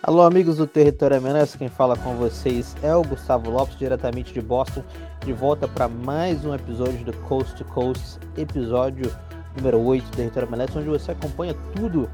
[0.00, 4.40] Alô, amigos do Território MLS, quem fala com vocês é o Gustavo Lopes, diretamente de
[4.40, 4.84] Boston,
[5.24, 9.12] de volta para mais um episódio do Coast to Coast, episódio
[9.56, 12.08] número 8 do Território MLS, onde você acompanha tudo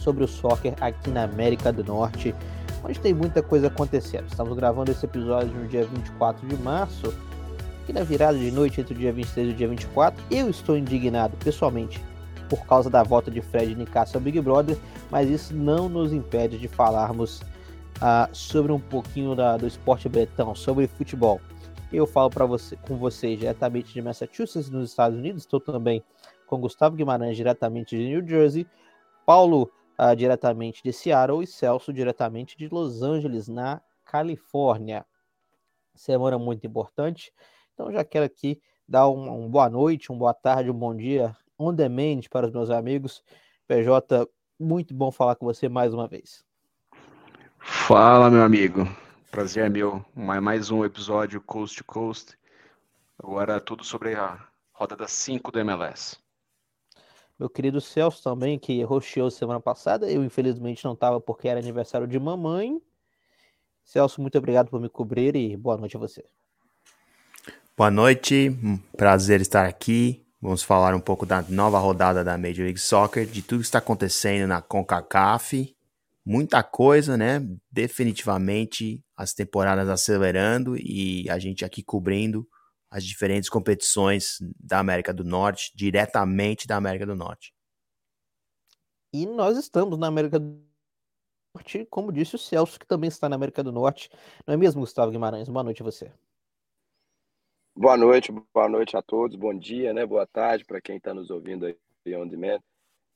[0.00, 2.34] sobre o soccer aqui na América do Norte,
[2.84, 4.26] onde tem muita coisa acontecendo.
[4.28, 7.14] Estamos gravando esse episódio no dia 24 de março,
[7.88, 10.76] e na virada de noite entre o dia 23 e o dia 24, eu estou
[10.76, 11.98] indignado pessoalmente
[12.50, 14.76] por causa da volta de Fred Nicasso ao Big Brother,
[15.10, 17.40] mas isso não nos impede de falarmos
[17.98, 21.40] uh, sobre um pouquinho da, do esporte bretão, sobre futebol.
[21.92, 25.42] Eu falo para você, com vocês diretamente de Massachusetts, nos Estados Unidos.
[25.42, 26.02] Estou também
[26.46, 28.66] com Gustavo Guimarães, diretamente de New Jersey,
[29.24, 35.06] Paulo, uh, diretamente de Seattle, e Celso, diretamente de Los Angeles, na Califórnia.
[35.94, 37.32] Semana muito importante.
[37.72, 41.34] Então, já quero aqui dar um, um boa noite, um boa tarde, um bom dia
[41.58, 43.22] on demand para os meus amigos.
[43.66, 46.44] PJ, muito bom falar com você mais uma vez.
[47.58, 48.86] Fala, meu amigo.
[49.30, 50.04] Prazer é meu.
[50.14, 52.38] Mais um episódio Coast to Coast.
[53.18, 54.38] Agora tudo sobre a
[54.72, 56.16] roda das 5 do MLS.
[57.38, 60.10] Meu querido Celso também, que rosteou semana passada.
[60.10, 62.80] Eu, infelizmente, não estava porque era aniversário de mamãe.
[63.84, 66.24] Celso, muito obrigado por me cobrir e boa noite a você.
[67.76, 68.50] Boa noite,
[68.96, 70.27] prazer estar aqui.
[70.40, 73.78] Vamos falar um pouco da nova rodada da Major League Soccer, de tudo que está
[73.78, 75.76] acontecendo na CONCACAF.
[76.24, 77.40] Muita coisa, né?
[77.70, 82.46] Definitivamente as temporadas acelerando e a gente aqui cobrindo
[82.88, 87.52] as diferentes competições da América do Norte, diretamente da América do Norte.
[89.12, 90.62] E nós estamos na América do
[91.52, 94.08] Norte, como disse o Celso, que também está na América do Norte.
[94.46, 95.48] Não é mesmo, Gustavo Guimarães?
[95.48, 96.12] Boa noite a você.
[97.80, 100.04] Boa noite, boa noite a todos, bom dia, né?
[100.04, 102.58] Boa tarde para quem está nos ouvindo aí on demand.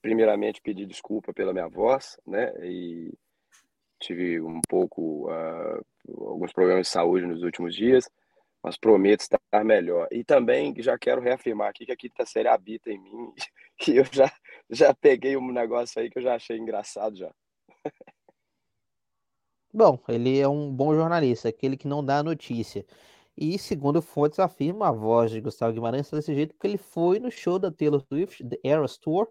[0.01, 2.55] Primeiramente, pedir desculpa pela minha voz, né?
[2.65, 3.13] E
[4.01, 5.85] tive um pouco uh,
[6.29, 8.09] alguns problemas de saúde nos últimos dias,
[8.63, 10.07] mas prometo estar melhor.
[10.13, 13.33] E também já quero reafirmar aqui que a quinta série habita em mim,
[13.77, 14.33] que eu já,
[14.71, 17.35] já peguei um negócio aí que eu já achei engraçado já.
[19.75, 22.87] Bom, ele é um bom jornalista, aquele que não dá notícia.
[23.37, 27.31] E segundo fontes afirma a voz de Gustavo Guimarães desse jeito porque ele foi no
[27.31, 29.29] show da Taylor Swift, The Eras Tour,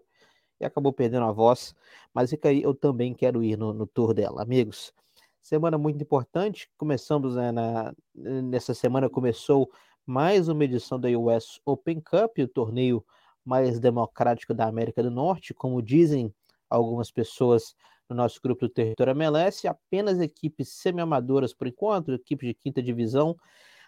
[0.60, 1.74] e acabou perdendo a voz.
[2.12, 4.92] Mas fica aí, eu também quero ir no, no tour dela, amigos.
[5.40, 6.68] Semana muito importante.
[6.76, 9.70] Começamos né, na, nessa semana começou
[10.04, 13.04] mais uma edição da US Open Cup, o torneio
[13.44, 16.32] mais democrático da América do Norte, como dizem
[16.68, 17.74] algumas pessoas
[18.08, 23.36] no nosso grupo do Território MLS, apenas equipes semi-amadoras por enquanto, equipes de quinta divisão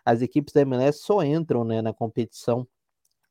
[0.04, 2.66] as equipes da MLS só entram né, na competição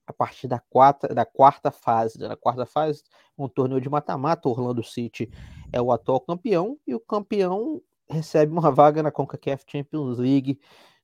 [0.06, 2.20] a partir da quarta, da quarta fase.
[2.20, 3.04] Na quarta fase,
[3.38, 5.30] um torneio de mata-mata, Orlando City
[5.72, 10.60] é o atual campeão e o campeão recebe uma vaga na CONCACAF Champions League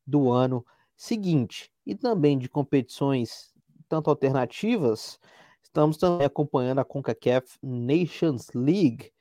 [0.05, 0.65] do ano
[0.95, 1.71] seguinte.
[1.85, 3.53] E também de competições
[3.87, 5.19] tanto alternativas,
[5.63, 9.11] estamos também acompanhando a CONCACAF Nations League,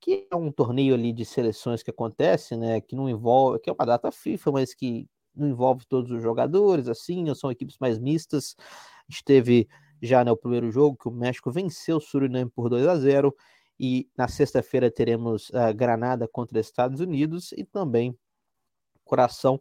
[0.00, 3.72] que é um torneio ali de seleções que acontece, né, que não envolve, que é
[3.72, 8.56] uma data FIFA, mas que não envolve todos os jogadores, assim, são equipes mais mistas.
[8.58, 9.68] A gente teve
[10.00, 13.34] já no primeiro jogo que o México venceu o Suriname por 2 a 0
[13.80, 18.16] e na sexta-feira teremos a Granada contra Estados Unidos e também
[19.04, 19.60] Coração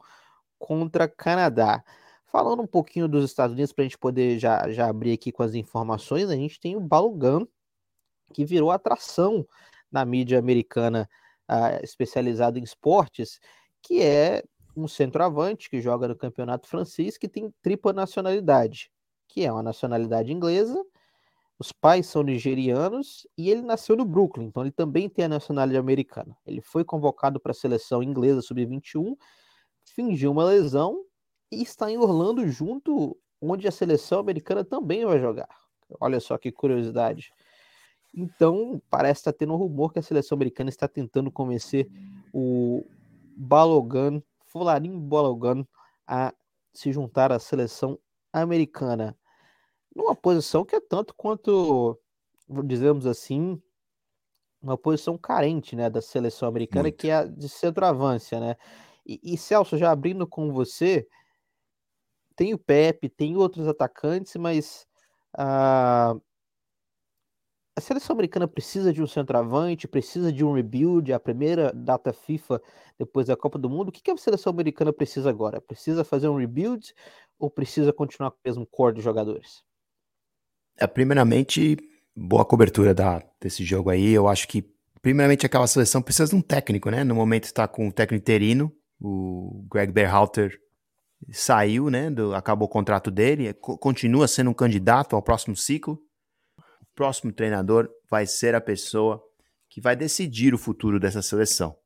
[0.57, 1.83] contra Canadá.
[2.25, 5.43] Falando um pouquinho dos Estados Unidos, para a gente poder já, já abrir aqui com
[5.43, 7.47] as informações, a gente tem o Balogan,
[8.33, 9.47] que virou atração
[9.89, 11.09] na mídia americana
[11.49, 13.39] uh, especializada em esportes,
[13.81, 14.43] que é
[14.77, 18.91] um centroavante que joga no campeonato francês que tem tripla nacionalidade,
[19.27, 20.81] que é uma nacionalidade inglesa,
[21.59, 25.79] os pais são nigerianos e ele nasceu no Brooklyn, então ele também tem a nacionalidade
[25.79, 26.37] americana.
[26.45, 29.17] Ele foi convocado para a seleção inglesa sub-21,
[29.84, 31.03] fingiu uma lesão
[31.52, 35.49] e está em Orlando junto onde a seleção americana também vai jogar.
[35.99, 37.31] Olha só que curiosidade.
[38.16, 41.87] Então, parece estar tendo um rumor que a seleção americana está tentando convencer
[42.31, 42.85] o
[43.35, 45.66] Balogan Fularim Balogan
[46.05, 46.34] a
[46.73, 47.99] se juntar à seleção
[48.32, 49.17] americana.
[49.96, 51.99] Numa posição que é tanto quanto,
[52.66, 53.61] dizemos assim,
[54.61, 56.97] uma posição carente né, da seleção americana, Muito.
[56.97, 58.55] que é a de centroavância, né?
[59.05, 61.08] E, e, Celso, já abrindo com você,
[62.35, 64.85] tem o Pepe, tem outros atacantes, mas
[65.34, 66.22] uh,
[67.78, 72.59] a seleção americana precisa de um centroavante, precisa de um rebuild, a primeira data FIFA
[72.97, 73.90] depois da Copa do Mundo.
[73.90, 75.62] O que, a seleção americana precisa agora?
[75.62, 76.91] Precisa fazer um rebuild
[77.38, 79.62] ou precisa continuar com o mesmo core de jogadores?
[80.76, 81.78] É, primeiramente,
[82.16, 84.09] boa cobertura da, desse jogo aí.
[84.12, 84.68] Eu acho que
[85.00, 87.03] primeiramente aquela seleção precisa de um técnico, né?
[87.03, 90.59] No momento está com o técnico interino, o Greg Berhalter
[91.32, 92.09] saiu, né?
[92.09, 96.06] Do, acabou o contrato dele, continua sendo um candidato ao próximo ciclo.
[96.97, 99.23] Próximo treinador vai ser a pessoa
[99.70, 101.78] que vai decidir o futuro dessa seleção.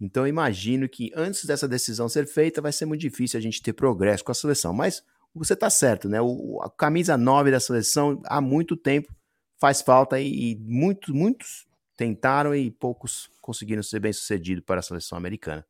[0.00, 3.72] Então, imagino que antes dessa decisão ser feita, vai ser muito difícil a gente ter
[3.72, 4.72] progresso com a seleção.
[4.72, 5.02] Mas
[5.34, 6.20] você está certo, né?
[6.20, 9.12] O, a camisa 9 da seleção há muito tempo
[9.60, 11.66] faz falta e, e muitos, muitos
[11.96, 15.66] tentaram e poucos conseguiram ser bem-sucedidos para a seleção americana.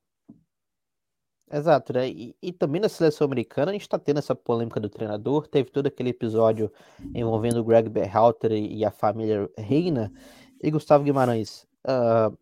[1.52, 2.08] Exato, né?
[2.08, 5.46] E, e, também na seleção americana a gente está tendo essa polêmica do treinador.
[5.46, 6.72] Teve todo aquele episódio
[7.14, 10.10] envolvendo o Greg Berhalter e a família Reina.
[10.62, 12.34] E Gustavo Guimarães, uh,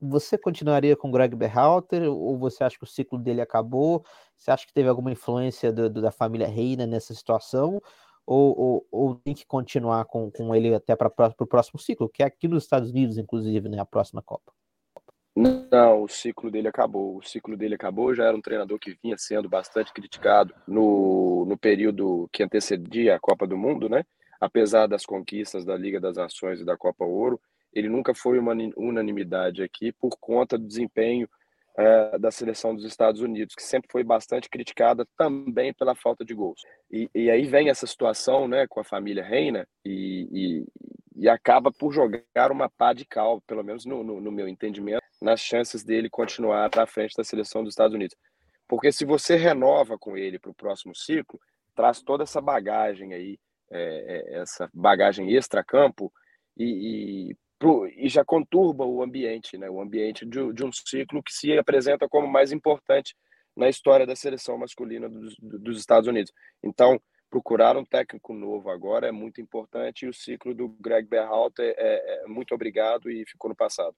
[0.00, 4.04] você continuaria com o Greg Berhalter ou você acha que o ciclo dele acabou?
[4.36, 7.82] Você acha que teve alguma influência do, do, da família Reina nessa situação?
[8.24, 12.22] Ou, ou, ou, tem que continuar com, com ele até para o próximo ciclo, que
[12.22, 14.52] é aqui nos Estados Unidos, inclusive, né, a próxima Copa?
[15.34, 17.18] Não, o ciclo dele acabou.
[17.18, 18.14] O ciclo dele acabou.
[18.14, 23.20] Já era um treinador que vinha sendo bastante criticado no, no período que antecedia a
[23.20, 24.04] Copa do Mundo, né?
[24.40, 27.40] Apesar das conquistas da Liga das Nações e da Copa Ouro,
[27.72, 31.28] ele nunca foi uma unanimidade aqui por conta do desempenho
[31.78, 36.34] é, da seleção dos Estados Unidos, que sempre foi bastante criticada também pela falta de
[36.34, 36.60] gols.
[36.90, 40.66] E, e aí vem essa situação né, com a família Reina e, e,
[41.20, 45.02] e, acaba por jogar uma pá de cal, pelo menos no, no, no meu entendimento,
[45.20, 48.16] nas chances dele continuar à frente da seleção dos Estados Unidos.
[48.66, 51.40] Porque se você renova com ele para o próximo ciclo,
[51.74, 53.38] traz toda essa bagagem aí,
[53.70, 56.12] é, é, essa bagagem extra-campo,
[56.56, 57.36] e, e
[57.96, 59.68] e já conturba o ambiente, né?
[59.68, 63.14] o ambiente de, de, um ciclo que se apresenta como mais importante
[63.54, 66.32] na história da seleção masculina dos, dos Estados Unidos.
[66.62, 67.00] Então,
[67.30, 72.24] procurar um técnico novo agora é muito importante e o ciclo do Greg Berhalter é,
[72.24, 73.94] é muito obrigado e ficou no passado.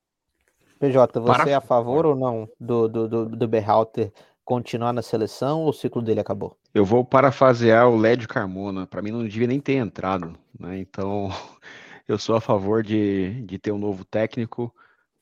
[0.79, 1.51] PJ, você Para...
[1.51, 4.13] é a favor ou não do, do, do, do Berhalter
[4.45, 6.57] continuar na seleção ou o ciclo dele acabou?
[6.75, 8.87] Eu vou parafasear o Lédio Carmona.
[8.87, 10.79] Para mim não devia nem ter entrado, né?
[10.79, 11.29] Então
[12.07, 14.75] eu sou a favor de, de ter um novo técnico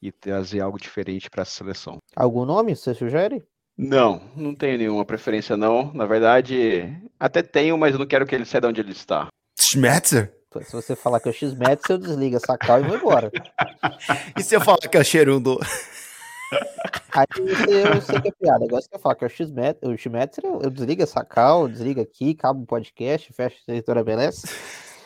[0.03, 1.99] e trazer algo diferente para a seleção.
[2.17, 3.45] Algum nome você sugere?
[3.83, 5.91] Não, não tenho nenhuma preferência não.
[5.95, 9.29] Na verdade, até tenho, mas eu não quero que ele saia de onde ele está.
[9.59, 10.31] Schmetzer?
[10.65, 13.31] Se você falar que é o X-Metzer, eu desligo essa cal e vou embora.
[14.37, 15.59] e se eu falar que é o Xerundo?
[17.13, 18.67] Aí eu sei que é piada.
[18.67, 22.37] Agora se eu falar que é o X-Metzer, eu, eu desligo essa cal, desligo aqui,
[22.37, 24.43] acabo o podcast, fecho a editora Beleza.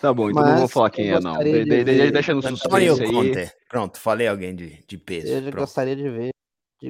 [0.00, 1.38] Tá bom, então Mas não vou falar quem é, não.
[1.38, 3.50] De, de, de, deixa no suspense aí.
[3.68, 5.28] Pronto, falei alguém de, de peso.
[5.28, 6.33] Eu gostaria de ver,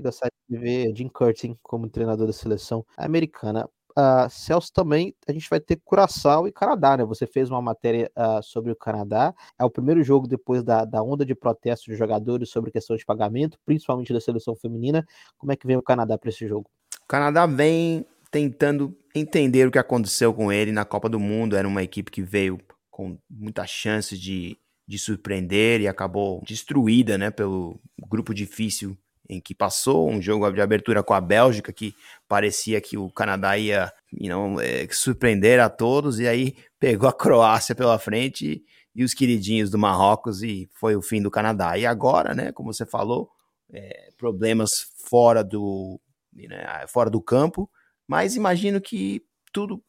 [0.00, 3.69] gostaria de ver Jim Curtin como treinador da seleção americana.
[3.96, 7.05] Uh, Celso também, a gente vai ter Curaçao e Canadá, né?
[7.05, 9.32] Você fez uma matéria uh, sobre o Canadá.
[9.56, 13.05] É o primeiro jogo depois da, da onda de protestos de jogadores sobre questão de
[13.05, 15.06] pagamento, principalmente da seleção feminina.
[15.38, 16.69] Como é que vem o Canadá para esse jogo?
[17.02, 21.56] O Canadá vem tentando entender o que aconteceu com ele na Copa do Mundo.
[21.56, 22.58] Era uma equipe que veio
[22.91, 24.58] com muita chance de,
[24.88, 30.60] de surpreender e acabou destruída né, pelo grupo difícil em que passou, um jogo de
[30.60, 31.94] abertura com a Bélgica, que
[32.28, 37.74] parecia que o Canadá ia you é, surpreender a todos, e aí pegou a Croácia
[37.74, 38.62] pela frente
[38.94, 41.76] e, os queridinhos do Marrocos, e foi o fim do Canadá.
[41.78, 43.31] E agora, né, como você falou,
[43.72, 46.00] é, problemas fora do,
[46.32, 47.69] né, fora do campo,
[48.06, 49.82] mas imagino que tudo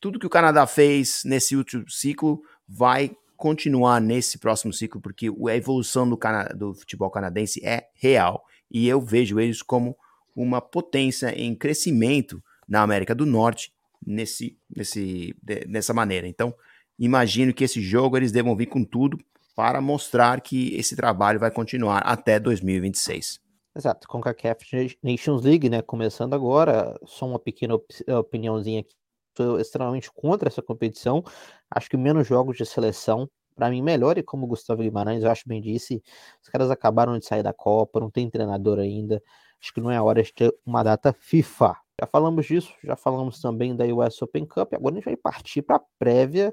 [0.00, 5.56] tudo que o Canadá fez nesse último ciclo vai continuar nesse próximo ciclo, porque a
[5.56, 6.18] evolução do,
[6.54, 8.44] do futebol canadense é real.
[8.74, 9.96] E eu vejo eles como
[10.34, 13.72] uma potência em crescimento na América do Norte
[14.04, 15.34] nesse, nesse,
[15.68, 16.26] nessa maneira.
[16.26, 16.52] Então,
[16.98, 19.16] imagino que esse jogo eles devam vir com tudo
[19.54, 23.40] para mostrar que esse trabalho vai continuar até 2026.
[23.76, 28.94] Exato, com a CAF Nations League, né, começando agora, só uma pequena op opiniãozinha aqui
[29.36, 31.22] sou extremamente contra essa competição.
[31.70, 34.18] Acho que menos jogos de seleção, para mim, melhor.
[34.18, 36.02] E como o Gustavo Guimarães, eu acho bem disse,
[36.42, 39.22] os caras acabaram de sair da Copa, não tem treinador ainda.
[39.60, 41.76] Acho que não é hora de ter uma data FIFA.
[42.00, 44.74] Já falamos disso, já falamos também da US Open Cup.
[44.74, 46.52] Agora a gente vai partir para a prévia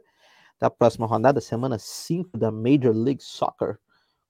[0.60, 3.79] da próxima rodada, semana 5 da Major League Soccer.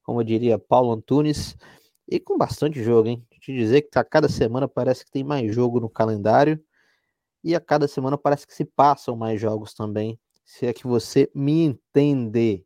[0.03, 1.55] Como diria Paulo Antunes.
[2.07, 3.25] E com bastante jogo, hein?
[3.39, 6.61] Te dizer que tá, cada semana parece que tem mais jogo no calendário
[7.43, 10.19] e a cada semana parece que se passam mais jogos também,
[10.51, 12.65] se é que você me entender.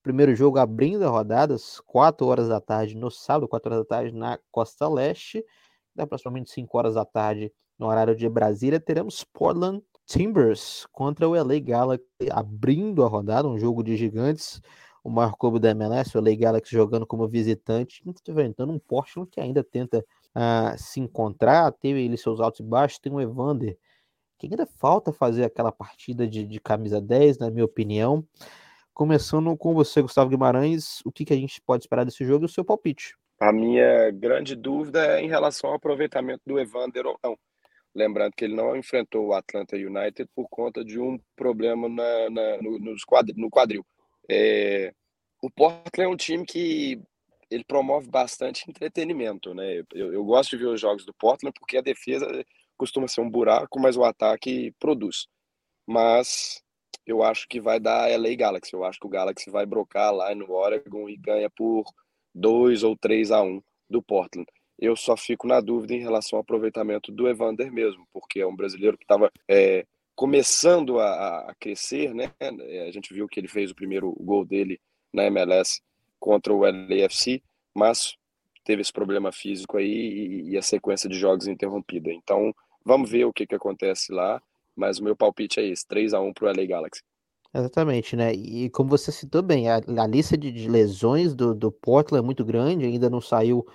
[0.00, 3.96] Primeiro jogo abrindo a rodada, às 4 horas da tarde no sábado, 4 horas da
[3.96, 5.44] tarde na Costa Leste,
[5.92, 11.34] da aproximadamente 5 horas da tarde no horário de Brasília, teremos Portland Timbers contra o
[11.34, 14.62] LA Galaxy abrindo a rodada, um jogo de gigantes.
[15.02, 19.40] o maior clube da MLS, o LA Galaxy jogando como visitante, enfrentando um Portland que
[19.40, 23.76] ainda tenta uh, se encontrar, teve ele seus altos e baixos, tem o Evander,
[24.40, 28.26] que ainda falta fazer aquela partida de, de camisa 10, na minha opinião.
[28.94, 32.46] Começando com você, Gustavo Guimarães, o que, que a gente pode esperar desse jogo e
[32.46, 33.14] o seu palpite?
[33.38, 37.38] A minha grande dúvida é em relação ao aproveitamento do Evander ou não.
[37.94, 42.62] Lembrando que ele não enfrentou o Atlanta United por conta de um problema na, na
[42.62, 43.84] no, no quadril.
[44.28, 44.92] É,
[45.42, 47.02] o Portland é um time que
[47.50, 49.82] ele promove bastante entretenimento, né?
[49.92, 52.26] Eu, eu, gosto de ver os jogos do Portland porque a defesa
[52.80, 55.26] costuma ser um buraco, mas o ataque produz.
[55.86, 56.62] Mas
[57.06, 58.72] eu acho que vai dar LA Galaxy.
[58.72, 61.84] Eu acho que o Galaxy vai brocar lá no Oregon e ganha por
[62.34, 64.48] 2 ou 3 a 1 do Portland.
[64.78, 68.56] Eu só fico na dúvida em relação ao aproveitamento do Evander mesmo, porque é um
[68.56, 69.84] brasileiro que estava é,
[70.14, 72.32] começando a, a, crescer, né?
[72.40, 74.80] É, a gente viu que ele fez o primeiro gol dele
[75.12, 75.82] na MLS
[76.18, 77.42] contra o LAFC,
[77.74, 78.16] mas
[78.64, 82.10] teve esse problema físico aí e, e a sequência de jogos interrompida.
[82.10, 84.42] Então, vamos ver o que, que acontece lá,
[84.74, 87.02] mas o meu palpite é esse, 3 a 1 para o LA Galaxy.
[87.52, 88.32] Exatamente, né?
[88.32, 92.24] E como você citou bem, a, a lista de, de lesões do, do Portland é
[92.24, 93.66] muito grande, ainda não saiu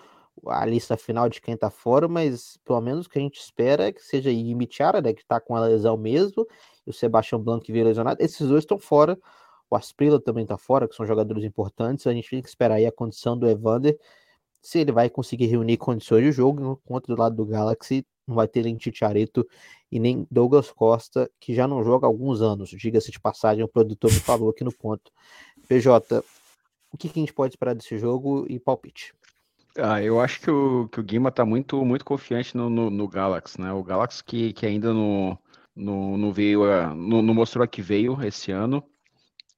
[0.47, 3.87] a lista final de quem tá fora, mas pelo menos o que a gente espera
[3.87, 6.45] é que seja Imichara, né, que tá com a lesão mesmo,
[6.85, 8.21] e o Sebastião Blanco que veio lesionado.
[8.21, 9.17] Esses dois estão fora.
[9.69, 12.05] O Asprila também tá fora, que são jogadores importantes.
[12.05, 13.97] A gente tem que esperar aí a condição do Evander,
[14.61, 16.79] se ele vai conseguir reunir condições de jogo.
[16.85, 19.47] Contra do lado do Galaxy, não vai ter nem Titiareto
[19.91, 22.69] e nem Douglas Costa, que já não joga há alguns anos.
[22.69, 25.11] Diga-se de passagem, o produtor me falou aqui no ponto.
[25.67, 26.23] PJ,
[26.91, 29.13] o que, que a gente pode esperar desse jogo e palpite?
[29.77, 33.07] Ah, eu acho que o, que o Guima tá muito, muito confiante no, no, no
[33.07, 33.73] Galaxy, né?
[33.73, 35.37] O Galaxy que, que ainda não,
[35.75, 36.61] não, não veio,
[36.95, 38.81] não, não mostrou a que veio esse ano.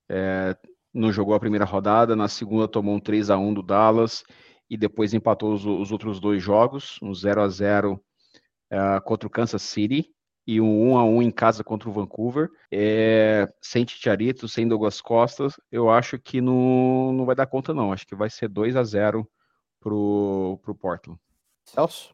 [0.09, 0.57] É,
[0.91, 4.23] não jogou a primeira rodada, na segunda tomou um 3 a 1 do Dallas
[4.67, 8.03] e depois empatou os, os outros dois jogos, um 0 a 0
[8.69, 10.09] é, contra o Kansas City
[10.45, 12.49] e um 1 a 1 em casa contra o Vancouver.
[12.71, 17.91] É, sem Titiarito, sem Douglas Costas, eu acho que não, não vai dar conta não.
[17.91, 19.29] Acho que vai ser 2 a 0
[19.81, 21.19] pro, pro Portland.
[21.65, 22.13] Celso?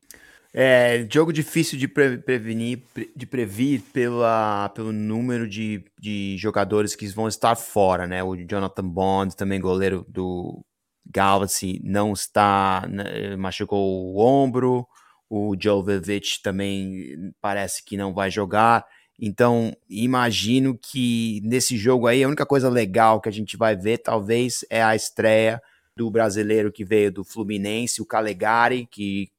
[0.55, 2.83] É, jogo difícil de pre prevenir,
[3.15, 8.24] de prever pela, pelo número de, de jogadores que vão estar fora, né?
[8.24, 10.63] O Jonathan Bond, também goleiro do
[11.05, 14.88] Galaxy, não está, né, machucou o ombro.
[15.36, 18.86] O Jovovic também parece que não vai jogar.
[19.20, 23.98] Então, imagino que nesse jogo aí, a única coisa legal que a gente vai ver,
[23.98, 25.60] talvez, é a estreia
[25.98, 29.32] do brasileiro que veio do Fluminense, o Calegari, que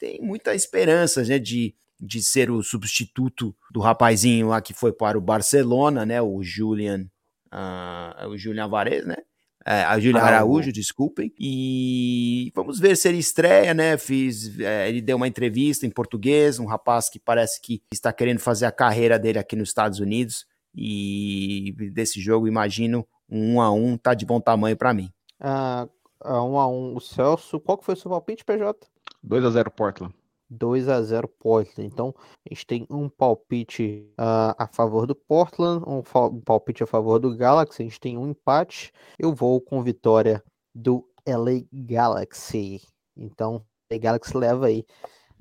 [0.00, 5.16] tem muita esperança né, de, de ser o substituto do rapazinho lá que foi para
[5.16, 7.06] o Barcelona, né, o Julian,
[7.54, 9.18] uh, o Julian Alvarez, né?
[9.68, 11.32] É, a Julian ah, Araújo, desculpem.
[11.36, 13.98] E vamos ver se ele estreia, né?
[13.98, 18.38] Fiz, é, ele deu uma entrevista em português, um rapaz que parece que está querendo
[18.38, 20.46] fazer a carreira dele aqui nos Estados Unidos.
[20.72, 25.10] E desse jogo, imagino, um 1 a 1 tá de bom tamanho para mim.
[25.40, 25.88] Ah,
[26.20, 27.58] a 1 a 1 o Celso.
[27.58, 28.86] Qual que foi o seu palpite, PJ?
[29.20, 30.14] 2 a 0 Portland.
[30.48, 31.90] 2 a 0 Portland.
[31.92, 36.02] Então, a gente tem um palpite uh, a favor do Portland, um,
[36.40, 38.92] palpite a favor do Galaxy, a gente tem um empate.
[39.18, 40.42] Eu vou com vitória
[40.74, 42.80] do LA Galaxy.
[43.16, 44.84] Então, LA Galaxy leva aí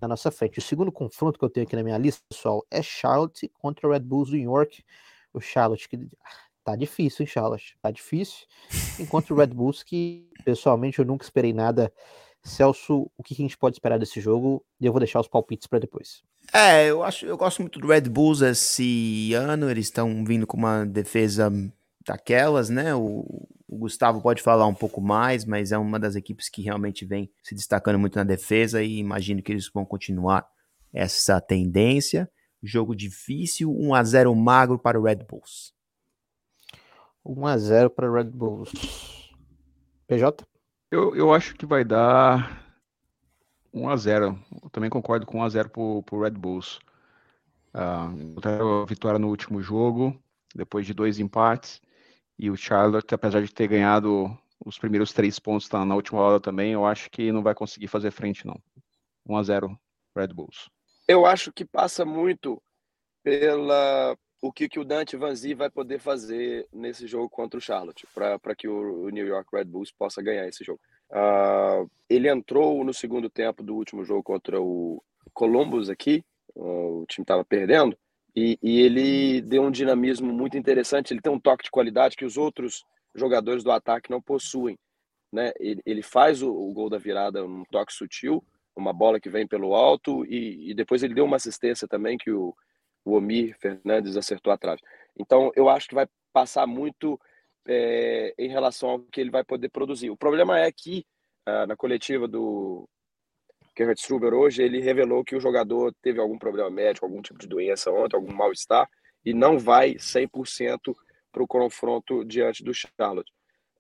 [0.02, 0.60] na nossa frente.
[0.60, 3.92] O segundo confronto que eu tenho aqui na minha lista, pessoal, é Charlotte contra o
[3.92, 4.84] Red Bulls New York.
[5.34, 6.08] O Charlotte que
[6.64, 7.78] tá difícil, hein, Charlotte?
[7.82, 8.46] Tá difícil.
[9.00, 11.94] Enquanto o Red Bulls, que pessoalmente eu nunca esperei nada.
[12.46, 14.64] Celso, o que a gente pode esperar desse jogo?
[14.80, 16.22] E eu vou deixar os palpites para depois.
[16.54, 19.70] É, eu acho, eu gosto muito do Red Bulls esse ano.
[19.70, 21.52] Eles estão vindo com uma defesa
[22.06, 22.94] daquelas, né?
[22.94, 27.04] O, o, Gustavo pode falar um pouco mais, mas é uma das equipes que realmente
[27.04, 30.48] vem se destacando muito na defesa e imagino que eles vão continuar
[30.94, 32.30] essa tendência.
[32.62, 35.74] Jogo difícil, 1 a 0 magro para o Red Bulls.
[37.26, 38.72] 1 a 0 para Red Bulls.
[40.08, 40.46] PJ?
[40.96, 42.66] Eu, eu acho que vai dar
[43.74, 45.82] 1 a 0 eu também concordo com 1 a 0 para
[46.16, 46.80] o Red Bulls.
[47.74, 50.18] Uh, a vitória no último jogo,
[50.56, 51.82] depois de dois empates.
[52.40, 56.40] E o Charlotte, apesar de ter ganhado os primeiros três pontos tá, na última hora
[56.40, 58.58] também, eu acho que não vai conseguir fazer frente, não.
[59.28, 59.80] 1 a 0
[60.16, 60.70] Red Bulls.
[61.10, 62.64] Eu acho que passa muito
[63.22, 68.08] pela o que, que o Dante Vanzi vai poder fazer nesse jogo contra o Charlotte,
[68.14, 70.80] para que o, New York Red Bulls possa ganhar esse jogo.
[71.10, 75.02] Uh, ele entrou no segundo tempo do último jogo contra o
[75.34, 76.24] Columbus aqui,
[76.56, 77.98] uh, o time estava perdendo,
[78.36, 81.14] e, e, ele deu um dinamismo muito interessante.
[81.14, 82.84] Ele tem um toque de qualidade que os outros
[83.16, 84.78] jogadores do ataque não possuem.
[85.32, 85.54] Né?
[85.58, 88.44] Ele, ele faz o, o, gol da virada num toque sutil,
[88.76, 92.30] uma bola que vem pelo alto, e, e depois ele deu uma assistência também que
[92.30, 92.54] o,
[93.06, 94.82] o Omir Fernandes acertou atrás.
[95.18, 97.20] Então, eu acho que vai passar muito
[97.68, 100.10] é, em relação ao que ele vai poder produzir.
[100.10, 101.06] O problema é que,
[101.46, 102.90] ah, na coletiva do
[103.78, 107.48] Gerhard Struber hoje, ele revelou que o jogador teve algum problema médico, algum tipo de
[107.48, 108.90] doença ontem, algum mal-estar,
[109.24, 110.96] e não vai 100%
[111.32, 113.32] para o confronto diante do Charlotte.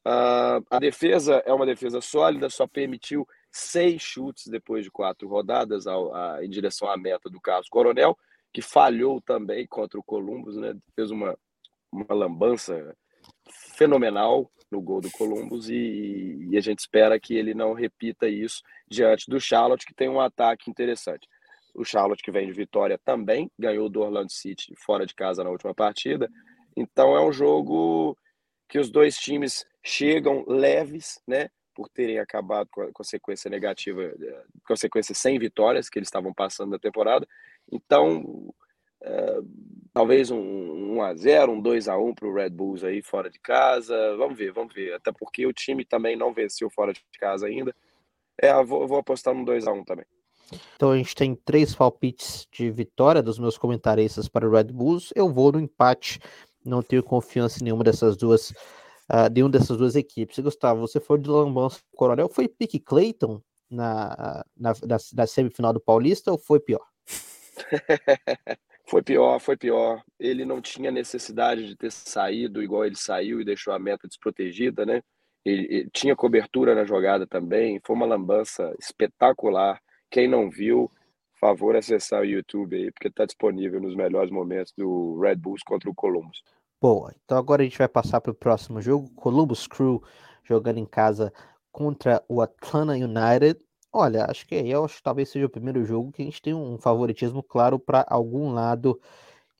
[0.05, 5.88] Uh, a defesa é uma defesa sólida, só permitiu seis chutes depois de quatro rodadas
[5.88, 8.15] ao, a, em direção à meta do Carlos Coronel,
[8.55, 10.74] que falhou também contra o Columbus, né?
[10.95, 11.38] fez uma,
[11.91, 12.95] uma lambança
[13.75, 18.62] fenomenal no gol do Columbus e, e, a gente espera que ele não repita isso
[18.89, 21.27] diante do Charlotte, que tem um ataque interessante.
[21.74, 25.50] O Charlotte, que vem de vitória, também ganhou do Orlando City fora de casa na
[25.50, 26.31] última partida.
[26.77, 28.17] Então é um jogo
[28.69, 31.50] que os dois times chegam leves, né?
[31.74, 36.71] Por terem acabado com a consequência negativa, eh, consequência sem vitórias que eles estavam passando
[36.71, 37.27] na temporada.
[37.72, 38.53] Então,
[39.01, 39.39] é,
[39.93, 43.95] talvez um 1x0, um 2x1 para o Red Bulls aí fora de casa.
[44.17, 44.93] Vamos ver, vamos ver.
[44.93, 47.74] Até porque o time também não venceu fora de casa ainda.
[48.38, 50.05] É, vou, vou apostar no 2x1 também.
[50.75, 55.12] Então a gente tem três palpites de vitória dos meus comentaristas para o Red Bulls.
[55.15, 56.19] Eu vou no empate.
[56.63, 58.50] Não tenho confiança em nenhuma dessas duas,
[59.12, 60.39] uh, nenhuma dessas duas equipes.
[60.39, 65.79] Gustavo, você foi de Lambança Coronel, foi Pique Clayton na, na, na, na semifinal do
[65.79, 66.86] Paulista ou foi pior?
[68.88, 70.03] Foi pior, foi pior.
[70.19, 74.85] Ele não tinha necessidade de ter saído igual ele saiu e deixou a meta desprotegida,
[74.85, 75.01] né?
[75.43, 77.81] Ele, ele tinha cobertura na jogada também.
[77.83, 79.81] Foi uma lambança espetacular.
[80.12, 80.91] Quem não viu,
[81.39, 85.89] favor acessar o YouTube aí, porque está disponível nos melhores momentos do Red Bulls contra
[85.89, 86.43] o Columbus.
[86.82, 89.10] Boa, então agora a gente vai passar para o próximo jogo.
[89.15, 90.03] Columbus Crew
[90.43, 91.34] jogando em casa
[91.71, 93.60] contra o Atlanta United.
[93.97, 96.41] Olha, acho que aí eu acho que talvez seja o primeiro jogo que a gente
[96.41, 98.99] tem um favoritismo claro para algum lado.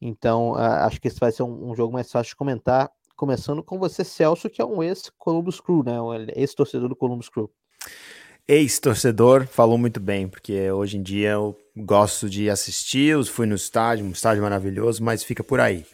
[0.02, 2.91] Então, uh, acho que esse vai ser um, um, jogo mais fácil de comentar.
[3.15, 6.02] Começando com você, Celso, que é um ex-Columbus Crew, né?
[6.02, 7.50] Um ex-torcedor do Columbus Crew.
[8.45, 14.06] Ex-torcedor, falou muito bem, porque hoje em dia eu gosto de assistir, fui no estádio,
[14.06, 15.86] um estádio maravilhoso, mas fica por aí.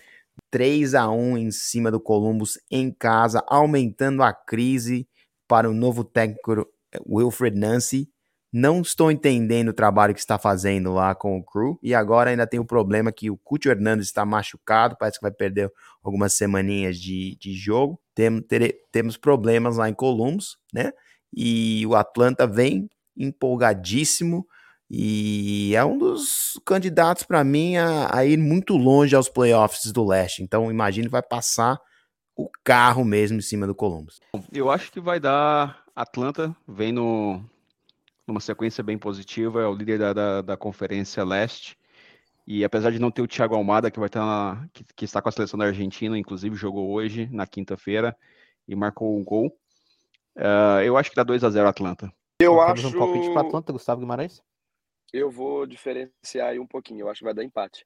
[0.49, 5.07] 3 a 1 em cima do Columbus em casa, aumentando a crise
[5.47, 6.67] para o novo técnico
[7.07, 8.09] Wilfred Nancy,
[8.51, 11.79] não estou entendendo o trabalho que está fazendo lá com o crew.
[11.81, 15.31] E agora ainda tem o problema que o Cúcio Hernandes está machucado, parece que vai
[15.31, 15.71] perder
[16.03, 17.99] algumas semaninhas de, de jogo.
[18.13, 20.91] Tem, ter, temos problemas lá em Columbus, né?
[21.33, 24.45] E o Atlanta vem empolgadíssimo
[24.89, 30.05] e é um dos candidatos para mim a, a, ir muito longe aos playoffs do
[30.05, 30.43] leste.
[30.43, 31.79] Então imagino que vai passar
[32.35, 34.19] o carro mesmo em cima do Columbus.
[34.51, 37.41] Eu acho que vai dar Atlanta, vem no,
[38.27, 41.77] numa sequência bem positiva, é o líder da, da, da, Conferência Leste.
[42.45, 45.21] E apesar de não ter o Thiago Almada, que vai estar na, que, que, está
[45.21, 48.15] com a seleção da Argentina, inclusive jogou hoje, na quinta-feira,
[48.67, 49.47] e marcou um gol.
[50.35, 52.11] Uh, eu acho que dá 2 a 0 Atlanta.
[52.39, 52.87] Eu Nós acho.
[52.87, 54.41] um palpite para Atlanta, Gustavo Guimarães?
[55.13, 57.01] Eu vou diferenciar aí um pouquinho.
[57.01, 57.85] Eu acho que vai dar empate.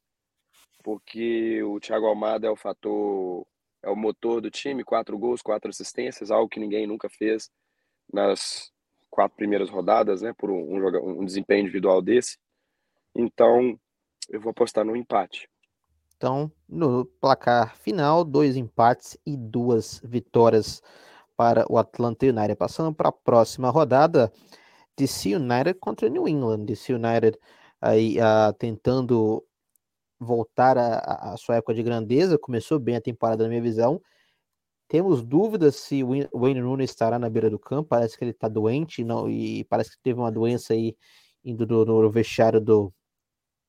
[0.83, 3.45] Porque o Thiago Almada é o fator,
[3.83, 7.49] é o motor do time, quatro gols, quatro assistências, algo que ninguém nunca fez
[8.11, 8.71] nas
[9.09, 12.37] quatro primeiras rodadas, né, por um, um, um desempenho individual desse.
[13.15, 13.79] Então,
[14.29, 15.49] eu vou apostar no empate.
[16.17, 20.81] Então, no placar final, dois empates e duas vitórias
[21.35, 22.55] para o Atlanta United.
[22.55, 24.31] Passando para a próxima rodada,
[24.97, 26.65] DC United contra New England.
[26.65, 27.37] DC United
[27.81, 29.43] aí uh, tentando
[30.19, 34.01] voltar à sua época de grandeza, começou bem a temporada na minha visão,
[34.87, 37.89] temos dúvidas se o Wayne Rooney estará na beira do campo.
[37.89, 40.95] Parece que ele está doente não, e parece que teve uma doença aí
[41.43, 42.93] indo do, no vestiário do,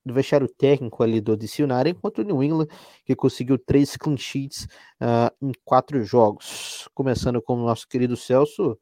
[0.04, 2.68] do vestiário técnico ali do United, enquanto o New England,
[3.04, 4.64] que conseguiu três clean sheets
[5.00, 6.88] uh, em quatro jogos.
[6.94, 8.78] Começando com o nosso querido Celso,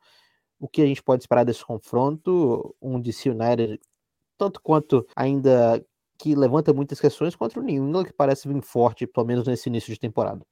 [0.58, 2.74] o que a gente pode esperar desse confronto?
[2.80, 3.80] Um United,
[4.36, 5.84] tanto quanto ainda
[6.18, 9.68] que levanta muitas questões, contra o New England, que parece vir forte, pelo menos nesse
[9.68, 10.46] início de temporada.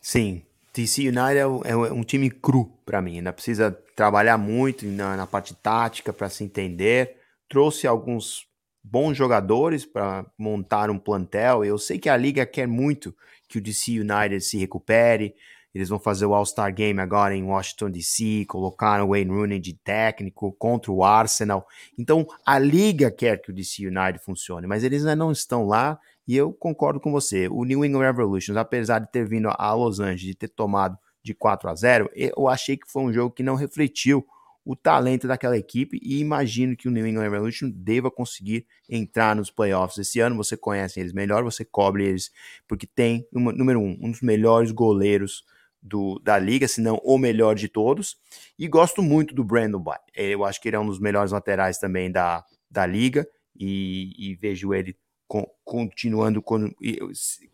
[0.00, 0.42] Sim,
[0.74, 5.26] DC United é, é um time cru para mim, ainda precisa trabalhar muito na, na
[5.26, 7.16] parte tática para se entender.
[7.48, 8.46] Trouxe alguns
[8.82, 11.64] bons jogadores para montar um plantel.
[11.64, 13.14] Eu sei que a liga quer muito
[13.48, 15.34] que o DC United se recupere.
[15.72, 19.74] Eles vão fazer o All-Star Game agora em Washington DC, colocaram o Wayne Rooney de
[19.74, 21.66] técnico contra o Arsenal.
[21.98, 25.98] Então a liga quer que o DC United funcione, mas eles ainda não estão lá
[26.26, 27.48] e eu concordo com você.
[27.48, 31.34] O New England Revolution, apesar de ter vindo a Los Angeles e ter tomado de
[31.34, 34.26] 4 a 0, eu achei que foi um jogo que não refletiu
[34.64, 39.50] o talento daquela equipe e imagino que o New England Revolution deva conseguir entrar nos
[39.50, 40.36] playoffs esse ano.
[40.36, 42.30] Você conhece eles melhor, você cobre eles,
[42.66, 45.44] porque tem, número um, um dos melhores goleiros
[45.82, 48.16] do, da liga, se não o melhor de todos.
[48.58, 49.98] E gosto muito do Brandon Bay.
[50.14, 54.34] Eu acho que ele é um dos melhores laterais também da, da liga e, e
[54.34, 56.70] vejo ele com, continuando com,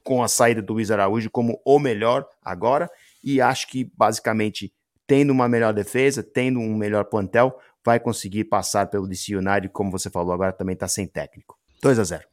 [0.02, 2.90] com a saída do Luiz Araújo como o melhor agora.
[3.22, 4.72] E acho que basicamente
[5.06, 9.90] tendo uma melhor defesa, tendo um melhor plantel, vai conseguir passar pelo DC United, como
[9.90, 11.58] você falou, agora também está sem técnico.
[11.82, 12.28] 2 a 0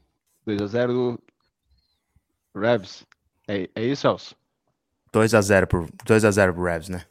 [0.45, 1.23] 2 a 0 do
[2.55, 3.05] Revs.
[3.47, 4.35] É, é isso, Elcio?
[5.11, 7.05] 2 a 0 por 2 a 0 pro Revs, né?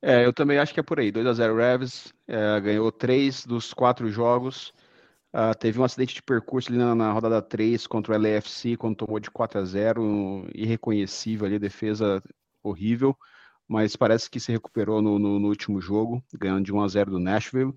[0.00, 1.10] É, eu também acho que é por aí.
[1.10, 4.72] 2 a 0 Revs, é, ganhou três dos quatro jogos.
[5.38, 8.96] Uh, teve um acidente de percurso ali na, na, rodada 3 contra o LAFC, quando
[8.96, 12.20] tomou de 4 a 0 um, irreconhecível ali, defesa
[12.60, 13.16] horrível
[13.68, 17.10] mas parece que se recuperou no, no, no, último jogo, ganhando de 1 a 0
[17.10, 17.74] do Nashville.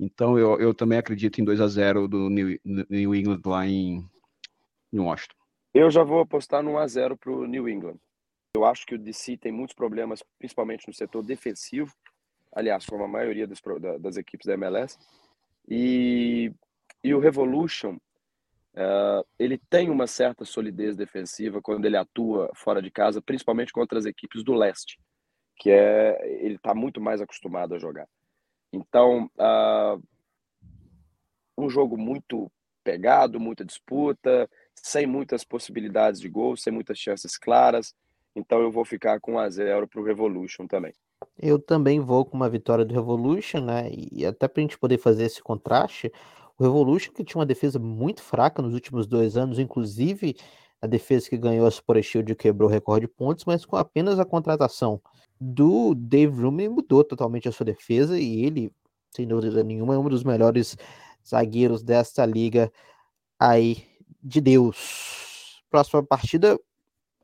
[0.00, 4.02] Então eu, eu também acredito em 2 a 0 do New, New England lá em,
[4.90, 5.36] em Washington.
[5.74, 7.98] Eu já vou apostar no 1 a 0 para o New England.
[8.56, 11.92] Eu acho que o DC tem muitos problemas, principalmente no setor defensivo,
[12.54, 13.60] aliás, como a maioria das,
[14.00, 14.98] das equipes da MLS.
[15.68, 16.50] E,
[17.06, 17.96] e o Revolution,
[18.74, 23.98] uh, ele tem uma certa solidez defensiva quando ele atua fora de casa, principalmente contra
[23.98, 24.98] as equipes do leste
[25.56, 28.06] que é ele está muito mais acostumado a jogar.
[28.72, 30.02] Então, uh,
[31.56, 32.50] um jogo muito
[32.84, 37.94] pegado, muita disputa, sem muitas possibilidades de gol, sem muitas chances claras.
[38.34, 40.92] Então, eu vou ficar com 1 a 0 para o Revolution também.
[41.38, 43.90] Eu também vou com uma vitória do Revolution, né?
[43.90, 46.12] E até para a gente poder fazer esse contraste,
[46.58, 50.36] o Revolution que tinha uma defesa muito fraca nos últimos dois anos, inclusive
[50.80, 54.18] a defesa que ganhou a Super Shield quebrou o recorde de pontos, mas com apenas
[54.18, 55.00] a contratação
[55.40, 58.72] do Dave Rooney mudou totalmente a sua defesa e ele,
[59.10, 60.76] sem dúvida nenhuma, é um dos melhores
[61.26, 62.72] zagueiros desta liga
[63.38, 63.86] aí
[64.22, 65.62] de Deus.
[65.70, 66.58] Próxima partida,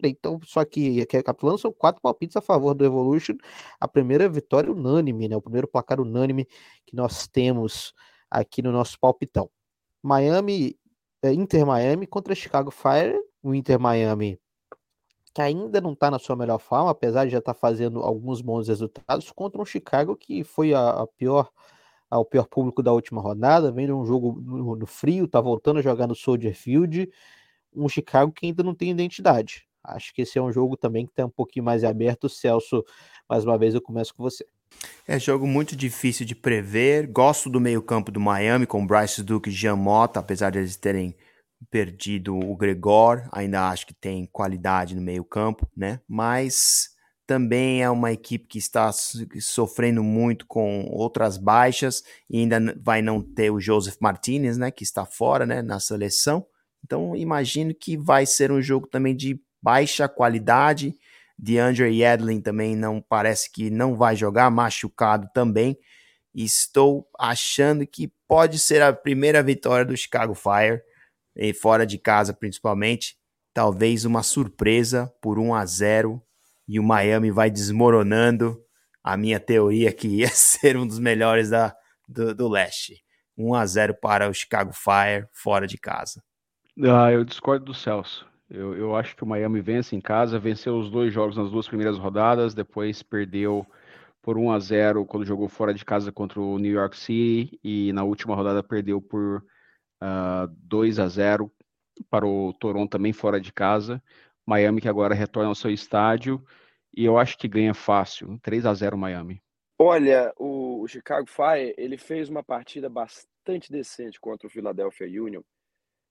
[0.03, 3.35] então, só que aqui recapitulando, são quatro palpites a favor do Evolution.
[3.79, 5.37] A primeira vitória unânime, né?
[5.37, 6.47] O primeiro placar unânime
[6.85, 7.95] que nós temos
[8.41, 9.51] aqui no nosso palpitão.
[10.03, 10.77] Miami,
[11.23, 13.19] é, Inter Miami contra Chicago Fire.
[13.43, 14.39] O Inter Miami
[15.35, 18.43] que ainda não está na sua melhor forma, apesar de já estar tá fazendo alguns
[18.43, 21.51] bons resultados, contra um Chicago que foi a, a pior
[22.11, 25.83] o pior público da última rodada, vendo um jogo no, no frio, tá voltando a
[25.83, 27.11] jogar no Soldier Field,
[27.75, 29.67] um Chicago que ainda não tem identidade.
[29.83, 32.29] Acho que esse é um jogo também que está um pouquinho mais aberto.
[32.29, 32.85] Celso,
[33.27, 34.47] mais uma vez eu começo com você.
[35.07, 37.07] É jogo muito difícil de prever.
[37.07, 41.15] Gosto do meio-campo do Miami com Bryce Duke e Jean Mota, apesar de eles terem
[41.71, 46.01] perdido o Gregor, ainda acho que tem qualidade no meio-campo, né?
[46.09, 46.91] Mas
[47.27, 48.91] também é uma equipe que está
[49.41, 54.83] sofrendo muito com outras baixas e ainda vai não ter o Joseph Martinez, né, que
[54.83, 56.45] está fora, né, na seleção.
[56.85, 60.95] Então imagino que vai ser um jogo também de baixa qualidade.
[61.39, 65.77] De Andre Edlin também não parece que não vai jogar, machucado também.
[66.35, 70.81] Estou achando que pode ser a primeira vitória do Chicago Fire
[71.37, 73.17] e fora de casa principalmente,
[73.53, 76.23] talvez uma surpresa por 1 a 0
[76.69, 78.63] e o Miami vai desmoronando
[79.03, 81.75] a minha teoria que ia ser um dos melhores da,
[82.09, 83.03] do, do leste.
[83.37, 86.23] 1 a 0 para o Chicago Fire fora de casa.
[86.79, 88.27] Ah, eu discordo do Celso.
[88.55, 91.67] Eu, eu acho que o Miami vence em casa, venceu os dois jogos nas duas
[91.67, 93.67] primeiras rodadas, depois perdeu
[94.21, 97.95] por 1 a 0 quando jogou fora de casa contra o New York City e
[97.95, 99.43] na última rodada perdeu por uh,
[100.03, 101.51] ah, 2 a 0
[102.11, 104.03] para o Toronto também fora de casa.
[104.45, 106.45] Miami que agora retorna ao seu estádio
[106.95, 109.43] e eu acho que ganha fácil, 3 a 0 Miami.
[109.79, 115.41] Olha, o Chicago Fire, ele fez uma partida bastante decente contra o Philadelphia Union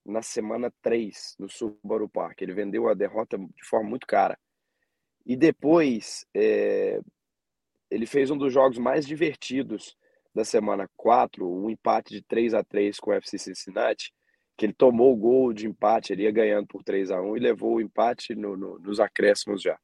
[0.04, 2.40] na semana 3 no Subaru Park.
[2.40, 4.38] Ele vendeu a derrota de forma muito cara.
[5.24, 7.00] E depois, é,
[7.90, 9.96] ele fez um dos jogos mais divertidos
[10.34, 14.12] da semana 4, um empate de 3 a 3 com o FC Cincinnati,
[14.56, 17.40] que ele tomou o gol de empate, ele ia ganhando por 3 a 1 e
[17.40, 19.78] levou o empate no, no, nos acréscimos já.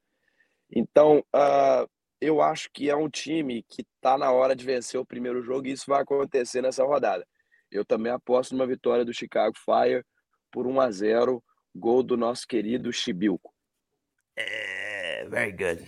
[0.71, 1.89] Então, uh,
[2.21, 5.67] eu acho que é um time que está na hora de vencer o primeiro jogo
[5.67, 7.25] e isso vai acontecer nessa rodada.
[7.71, 10.03] Eu também aposto numa vitória do Chicago Fire
[10.51, 11.43] por 1 a 0
[11.75, 13.53] gol do nosso querido Chibilco.
[14.35, 15.85] É, very good.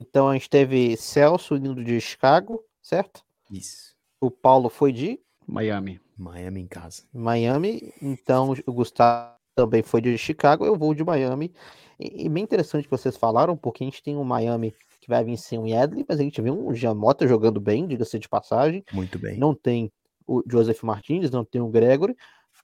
[0.00, 3.24] Então a gente teve Celso indo de Chicago, certo?
[3.50, 3.96] Isso.
[4.20, 6.00] O Paulo foi de Miami.
[6.16, 7.02] Miami em casa.
[7.12, 7.92] Miami.
[8.00, 11.52] Então o Gustavo também foi de Chicago, eu vou de Miami.
[11.98, 15.24] E, e bem interessante que vocês falaram, porque a gente tem um Miami que vai
[15.24, 18.84] vir sem o Yedley, mas a gente viu um Jamota jogando bem, diga-se de passagem.
[18.92, 19.36] Muito bem.
[19.36, 19.92] Não tem
[20.32, 22.16] o Joseph Martins, não tem o Gregory,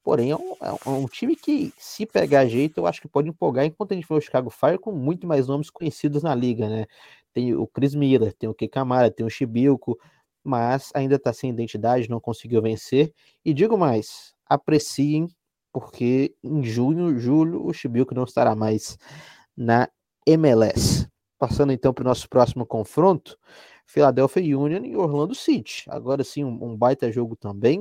[0.03, 3.67] porém é um, é um, time que, se pegar jeito, eu acho que pode empolgar,
[3.67, 6.87] enquanto a gente vê o Chicago Fire com muito mais nomes conhecidos na liga, né?
[7.33, 9.99] Tem o Chris Miller, tem o Kekamara, tem o Chibilco,
[10.43, 13.13] mas ainda está sem identidade, não conseguiu vencer.
[13.45, 15.29] E digo mais, apreciem,
[15.71, 18.97] porque em junho, julho, o Chibilco não estará mais
[19.55, 19.91] na
[20.27, 21.07] MLS.
[21.39, 23.39] Passando então para o nosso próximo confronto,
[23.89, 25.85] Philadelphia Union e Orlando City.
[25.89, 27.81] Agora sim, um, um baita jogo também.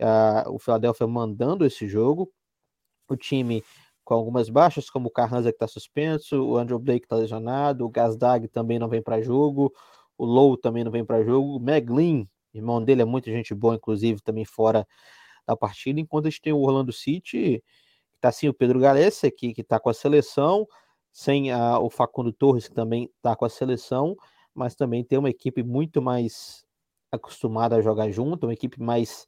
[0.00, 2.30] Uh, o Philadelphia mandando esse jogo.
[3.08, 3.62] O time
[4.04, 7.90] com algumas baixas, como o Carranza que está suspenso, o Andrew Blake está lesionado, o
[7.90, 9.72] Gazdag também não vem para jogo,
[10.16, 13.74] o Low também não vem para jogo, o Meglin, irmão dele é muito gente boa,
[13.74, 14.86] inclusive, também fora
[15.46, 17.62] da partida, enquanto a gente tem o Orlando City,
[18.10, 20.66] que está assim, o Pedro Galessa, que está com a seleção,
[21.12, 24.16] sem a, o Facundo Torres, que também está com a seleção,
[24.58, 26.64] mas também tem uma equipe muito mais
[27.10, 29.26] acostumada a jogar junto, uma equipe mais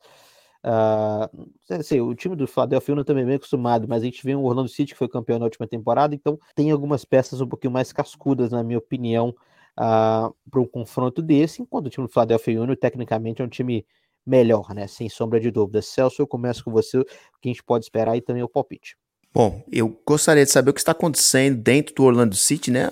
[0.62, 4.34] Uh, sei, o time do Philadelphia não também é bem acostumado, mas a gente vê
[4.34, 7.72] o Orlando City que foi campeão na última temporada, então tem algumas peças um pouquinho
[7.72, 12.60] mais cascudas, na minha opinião, uh, para um confronto desse, enquanto o time do Philadelphia
[12.60, 13.86] Union tecnicamente é um time
[14.26, 14.86] melhor, né?
[14.86, 15.80] Sem sombra de dúvida.
[15.80, 17.04] Celso, eu começo com você, o
[17.40, 18.96] que a gente pode esperar e também o palpite.
[19.32, 22.88] Bom, eu gostaria de saber o que está acontecendo dentro do Orlando City, né?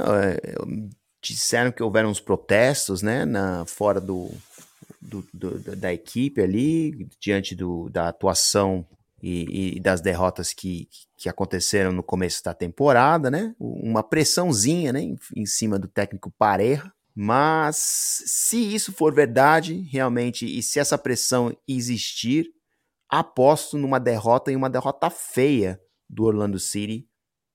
[1.21, 4.31] Disseram que houveram uns protestos, né, na, fora do,
[5.01, 8.87] do, do, da equipe ali, diante do, da atuação
[9.23, 13.55] e, e, das derrotas que, que aconteceram no começo da temporada, né?
[13.59, 16.93] Uma pressãozinha, né, em, em cima do técnico Pareja.
[17.15, 17.77] Mas
[18.27, 22.47] se isso for verdade, realmente, e se essa pressão existir,
[23.09, 27.09] aposto numa derrota e uma derrota feia do Orlando City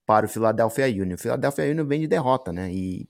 [0.06, 1.14] para o Philadelphia Union.
[1.14, 2.70] O Philadelphia Union vem de derrota, né?
[2.72, 3.08] E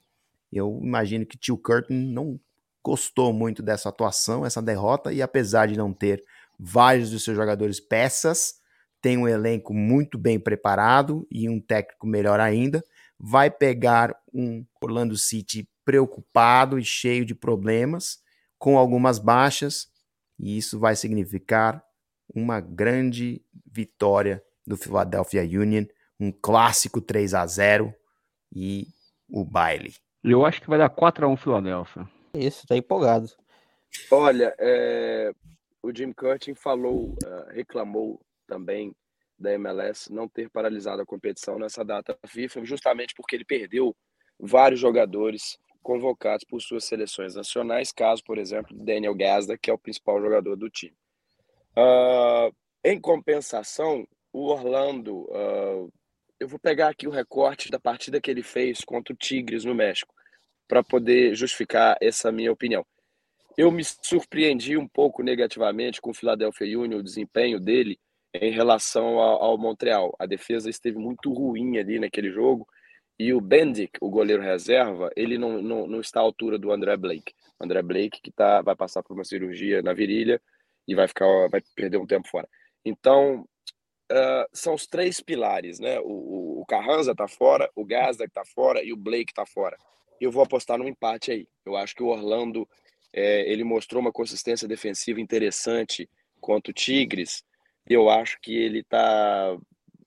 [0.56, 2.38] eu imagino que Tio Curtin não
[2.82, 6.22] gostou muito dessa atuação, essa derrota, e apesar de não ter
[6.58, 8.54] vários dos seus jogadores peças,
[9.00, 12.82] tem um elenco muito bem preparado e um técnico melhor ainda,
[13.18, 18.18] vai pegar um Orlando City preocupado e cheio de problemas,
[18.58, 19.88] com algumas baixas,
[20.38, 21.82] e isso vai significar
[22.34, 25.84] uma grande vitória do Philadelphia Union,
[26.18, 27.94] um clássico 3 a 0
[28.54, 28.88] e
[29.28, 29.94] o baile.
[30.24, 32.08] Eu acho que vai dar 4 a 1 Philadelphia.
[32.32, 33.28] Isso, tá empolgado.
[34.10, 35.32] Olha, é,
[35.82, 38.94] o Jim Curtin falou, uh, reclamou também
[39.38, 43.94] da MLS não ter paralisado a competição nessa data FIFA, justamente porque ele perdeu
[44.40, 49.78] vários jogadores convocados por suas seleções nacionais, caso, por exemplo, Daniel Gazda, que é o
[49.78, 50.96] principal jogador do time.
[51.76, 55.92] Uh, em compensação, o Orlando, uh,
[56.40, 59.74] eu vou pegar aqui o recorte da partida que ele fez contra o Tigres no
[59.74, 60.13] México
[60.66, 62.84] para poder justificar essa minha opinião.
[63.56, 67.98] Eu me surpreendi um pouco negativamente com o Philadelphia Union, o desempenho dele
[68.34, 70.14] em relação ao, Montreal.
[70.18, 72.66] A defesa esteve muito ruim ali naquele jogo
[73.16, 76.96] e o Bendick, o goleiro reserva, ele não, não, não está à altura do André
[76.96, 77.32] Blake.
[77.60, 80.42] O André Blake que tá, vai passar por uma cirurgia na virilha
[80.88, 82.48] e vai ficar vai perder um tempo fora.
[82.84, 83.46] Então,
[84.10, 86.00] uh, são os três pilares, né?
[86.00, 89.78] O, o Carranza está fora, o Gazda está fora e o Blake está fora
[90.24, 91.48] eu vou apostar no empate aí.
[91.64, 92.68] Eu acho que o Orlando
[93.12, 96.08] é, ele mostrou uma consistência defensiva interessante
[96.40, 97.44] contra o Tigres.
[97.88, 99.56] E eu acho que ele tá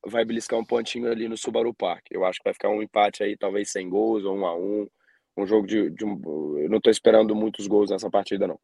[0.06, 2.06] vai beliscar um pontinho ali no Subaru Park.
[2.12, 4.88] Eu acho que vai ficar um empate aí, talvez sem gols ou um a um.
[5.36, 8.60] Um jogo de, de um, eu não estou esperando muitos gols nessa partida não.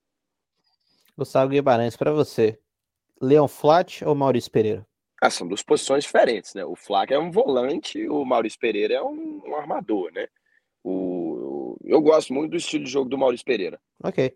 [1.15, 2.59] Gustavo Guimarães para você.
[3.21, 4.85] Leon Flat ou Maurício Pereira?
[5.23, 6.65] Ah, são duas posições diferentes, né?
[6.65, 10.27] O Flack é um volante, o Maurício Pereira é um, um armador, né?
[10.83, 13.79] O, eu gosto muito do estilo de jogo do Maurício Pereira.
[14.03, 14.35] Ok.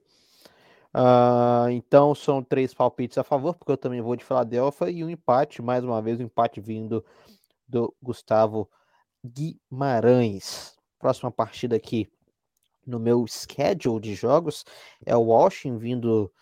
[0.95, 5.09] Uh, então são três palpites a favor, porque eu também vou de Filadélfia e um
[5.09, 7.03] empate, mais uma vez, um empate vindo
[7.67, 8.69] do Gustavo
[9.23, 10.75] Guimarães.
[10.97, 12.09] Próxima partida aqui
[12.85, 14.63] no meu schedule de jogos
[15.05, 16.33] é o Washington vindo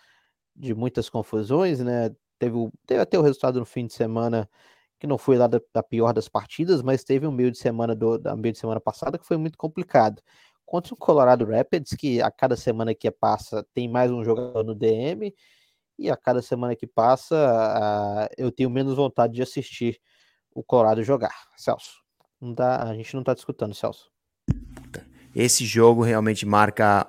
[0.54, 2.14] de muitas confusões, né?
[2.38, 4.48] Teve, teve até o resultado no fim de semana
[4.98, 7.94] que não foi lá da, da, pior das partidas, mas teve um meio de semana
[7.94, 10.22] do da meio de semana passada que foi muito complicado.
[10.64, 14.74] Contra o Colorado Rapids, que a cada semana que passa tem mais um jogador no
[14.74, 15.32] DM,
[15.98, 20.00] e a cada semana que passa uh, eu tenho menos vontade de assistir
[20.54, 21.34] o Colorado jogar.
[21.56, 22.02] Celso,
[22.40, 24.10] não dá, a gente não está discutindo, Celso.
[25.34, 27.06] Esse jogo realmente marca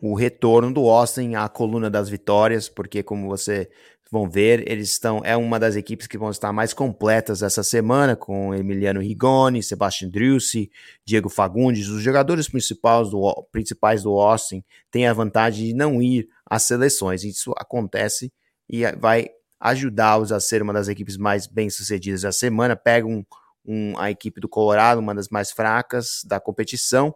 [0.00, 3.70] o retorno do Austin à coluna das vitórias, porque como você
[4.12, 4.70] vão ver.
[4.70, 5.22] Eles estão.
[5.24, 10.10] É uma das equipes que vão estar mais completas essa semana, com Emiliano Rigoni, Sebastian
[10.10, 10.70] Driussi,
[11.02, 11.88] Diego Fagundes.
[11.88, 17.24] Os jogadores principais do, principais do Austin têm a vantagem de não ir às seleções.
[17.24, 18.30] Isso acontece
[18.68, 22.76] e vai ajudá-los a ser uma das equipes mais bem-sucedidas da semana.
[22.76, 23.24] Pega um,
[23.64, 27.14] um, a equipe do Colorado, uma das mais fracas da competição.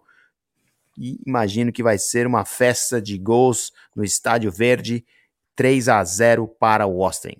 [0.97, 5.05] E imagino que vai ser uma festa de gols no Estádio Verde
[5.57, 7.35] 3 a 0 para o Austin.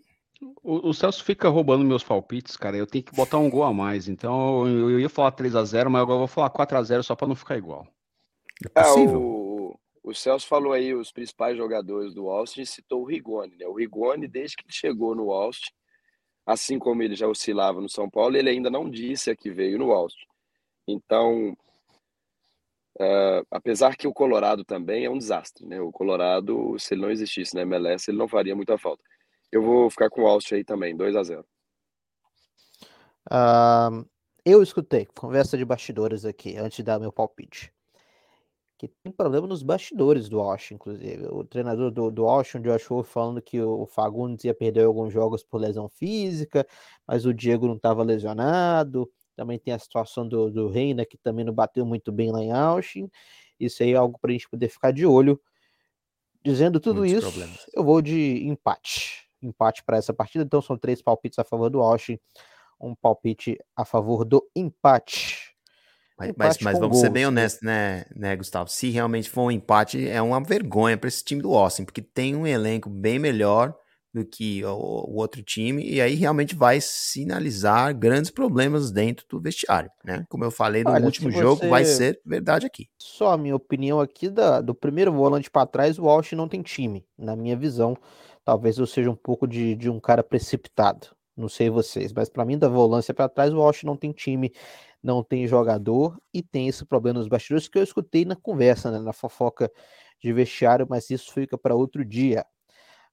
[0.62, 2.76] O, o, Celso fica roubando meus palpites, cara.
[2.76, 4.09] Eu tenho que botar um gol a mais.
[4.09, 6.83] Então eu, eu ia falar 3 a 0 mas agora eu vou falar 4 a
[6.83, 7.87] 0 só para não ficar igual.
[8.64, 9.14] É possível.
[9.14, 13.57] É, o, o Celso falou aí os principais jogadores do Austin e citou o Rigoni.
[13.57, 13.66] Né?
[13.66, 15.70] O Rigoni, desde que ele chegou no Austin,
[16.44, 19.79] assim como ele já oscilava no São Paulo, ele ainda não disse a que veio
[19.79, 20.26] no Austin.
[20.88, 21.57] Então,
[22.98, 25.78] Uh, apesar que o Colorado também é um desastre, né?
[25.80, 29.02] O Colorado, se ele não existisse na MLS, ele não faria muita falta.
[29.52, 31.46] Eu vou ficar com o Austin aí também, 2 a 0
[33.30, 34.06] uh,
[34.44, 37.70] Eu escutei conversa de bastidores aqui, antes de dar meu palpite.
[38.78, 41.26] Que tem problema nos bastidores do Austin, inclusive.
[41.30, 45.12] O treinador do, do Austin, o Josh Wolf, falando que o Fagundes ia perder alguns
[45.12, 46.66] jogos por lesão física,
[47.06, 49.11] mas o Diego não estava lesionado.
[49.37, 52.51] Também tem a situação do, do Reina, que também não bateu muito bem lá em
[52.51, 53.11] Austin.
[53.61, 55.40] Isso aí é algo para a gente poder ficar de olho.
[56.42, 57.66] Dizendo tudo Muitos isso, problemas.
[57.75, 59.29] eu vou de empate.
[59.42, 60.42] Empate para essa partida.
[60.44, 62.18] Então são três palpites a favor do Austin,
[62.81, 65.55] um palpite a favor do empate.
[66.18, 68.70] Mas, mas, mas vamos gols, ser bem honestos, né, né, Gustavo?
[68.70, 72.35] Se realmente for um empate, é uma vergonha para esse time do Austin, porque tem
[72.35, 73.77] um elenco bem melhor
[74.16, 79.38] do que o, o, outro time, e aí realmente vai sinalizar grandes problemas dentro do
[79.38, 80.24] vestiário, né?
[80.31, 81.68] Como eu falei no Olha, último jogo, você...
[81.68, 82.88] vai ser verdade aqui.
[82.98, 86.62] Só a minha opinião aqui da, do primeiro volante para trás, o Walsh não tem
[86.62, 87.94] time, na minha visão.
[88.42, 92.44] Talvez eu seja um pouco de, de um cara precipitado, não sei vocês, mas para
[92.44, 94.50] mim da volância para trás, o Walsh não tem time,
[95.02, 98.98] não tem jogador e tem esse problema nos bastidores que eu escutei na conversa, né,
[98.98, 99.70] na fofoca
[100.22, 102.46] de vestiário, mas isso fica para outro dia.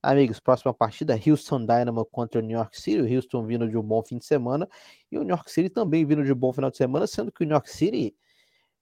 [0.06, 3.00] Amigos, próxima partida, Houston Dynamo contra o New York City.
[3.00, 4.68] O Houston vindo de um bom fim de semana
[5.10, 7.42] e o New York City também vindo de um bom final de semana, sendo que
[7.42, 8.14] o New York City,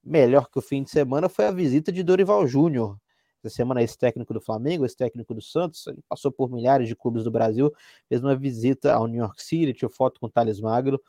[0.04, 2.98] melhor que o fim de semana, foi a visita de Dorival Júnior.
[3.44, 6.96] Essa semana, esse técnico do Flamengo, esse técnico do Santos, ele passou por milhares de
[6.96, 7.72] clubes do Brasil,
[8.10, 11.00] fez uma visita ao New York City, tirou foto com o Thales Magro,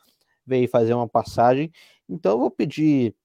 [0.45, 1.71] veio fazer uma passagem.
[2.07, 3.15] Então, eu vou pedir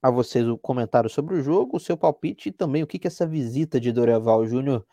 [0.00, 3.08] a vocês o comentário sobre o jogo, o seu palpite e também o que, que
[3.08, 4.86] essa visita de Dorival Júnior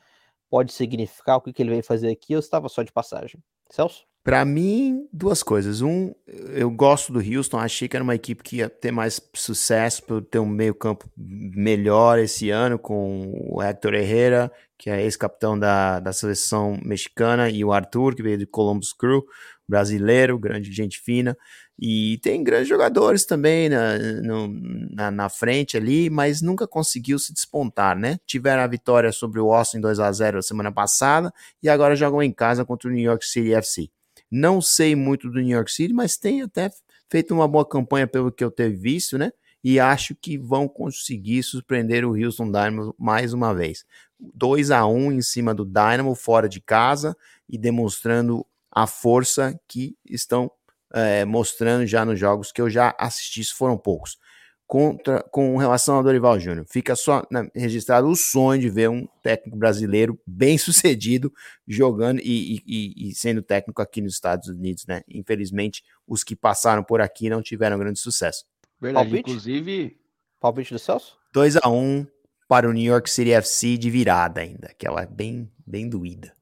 [0.55, 3.43] pode significar, o que, que ele veio fazer aqui, eu estava só de passagem.
[3.69, 4.05] Celso?
[4.23, 5.81] Para mim, duas coisas.
[5.81, 10.01] Um, eu gosto do Houston, achei que era uma equipe que ia ter mais sucesso
[10.03, 15.99] por ter um meio-campo melhor esse ano, com o Hector Herrera, que é ex-capitão da,
[15.99, 19.25] da seleção mexicana, e o Arthur, que veio do Columbus Crew,
[19.67, 21.37] brasileiro, grande gente fina.
[21.77, 24.47] E tem grandes jogadores também na, no,
[24.91, 28.17] na, na, frente ali, mas nunca conseguiu se despontar, né?
[28.25, 32.31] Tiveram a vitória sobre o Austin 2 a 0 semana passada e agora jogam em
[32.31, 33.89] casa contra o New York City FC.
[34.31, 36.71] Não sei muito do New York City, mas tem até
[37.09, 39.31] feito uma boa campanha pelo que eu tenho visto, né?
[39.61, 43.83] E acho que vão conseguir surpreender o Houston Dynamo mais uma vez.
[44.19, 47.17] 2 a 1 em cima do Dynamo fora de casa
[47.49, 50.51] e demonstrando a força que estão
[50.95, 54.17] é, mostrando já nos jogos que eu já assisti, se foram poucos.
[54.65, 59.05] Contra, com relação ao Dorival Júnior, fica só né, registrado o sonho de ver um
[59.21, 61.31] técnico brasileiro bem sucedido
[61.67, 65.01] jogando e, e, e, sendo técnico aqui nos Estados Unidos, né?
[65.07, 68.45] Infelizmente, os que passaram por aqui não tiveram grande sucesso.
[68.81, 69.29] Verdade, Palpite?
[69.29, 69.99] inclusive.
[70.39, 71.17] Palpite do Celso?
[71.31, 72.07] 2 a 1 um
[72.47, 76.33] para o New York City FC de virada ainda, que ela é bem, bem doída.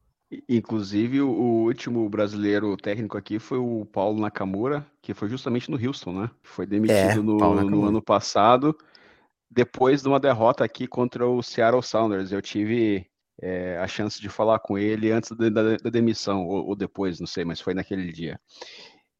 [0.47, 6.21] Inclusive, o último brasileiro técnico aqui foi o Paulo Nakamura, que foi justamente no Houston,
[6.21, 6.29] né?
[6.41, 8.77] Foi demitido é, no, no, ano passado,
[9.49, 12.31] depois de uma derrota aqui contra o Seattle Sounders.
[12.31, 13.05] Eu tive
[13.41, 17.19] é, a chance de falar com ele antes da, da, da demissão, ou, ou, depois,
[17.19, 18.39] não sei, mas foi naquele dia.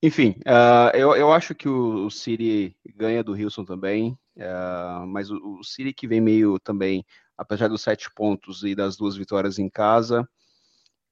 [0.01, 5.31] Enfim, uh, eu, eu acho que o, o City ganha do Houston também, uh, mas
[5.31, 7.05] o, o City que vem meio também,
[7.37, 10.27] apesar dos sete pontos e das duas vitórias em casa,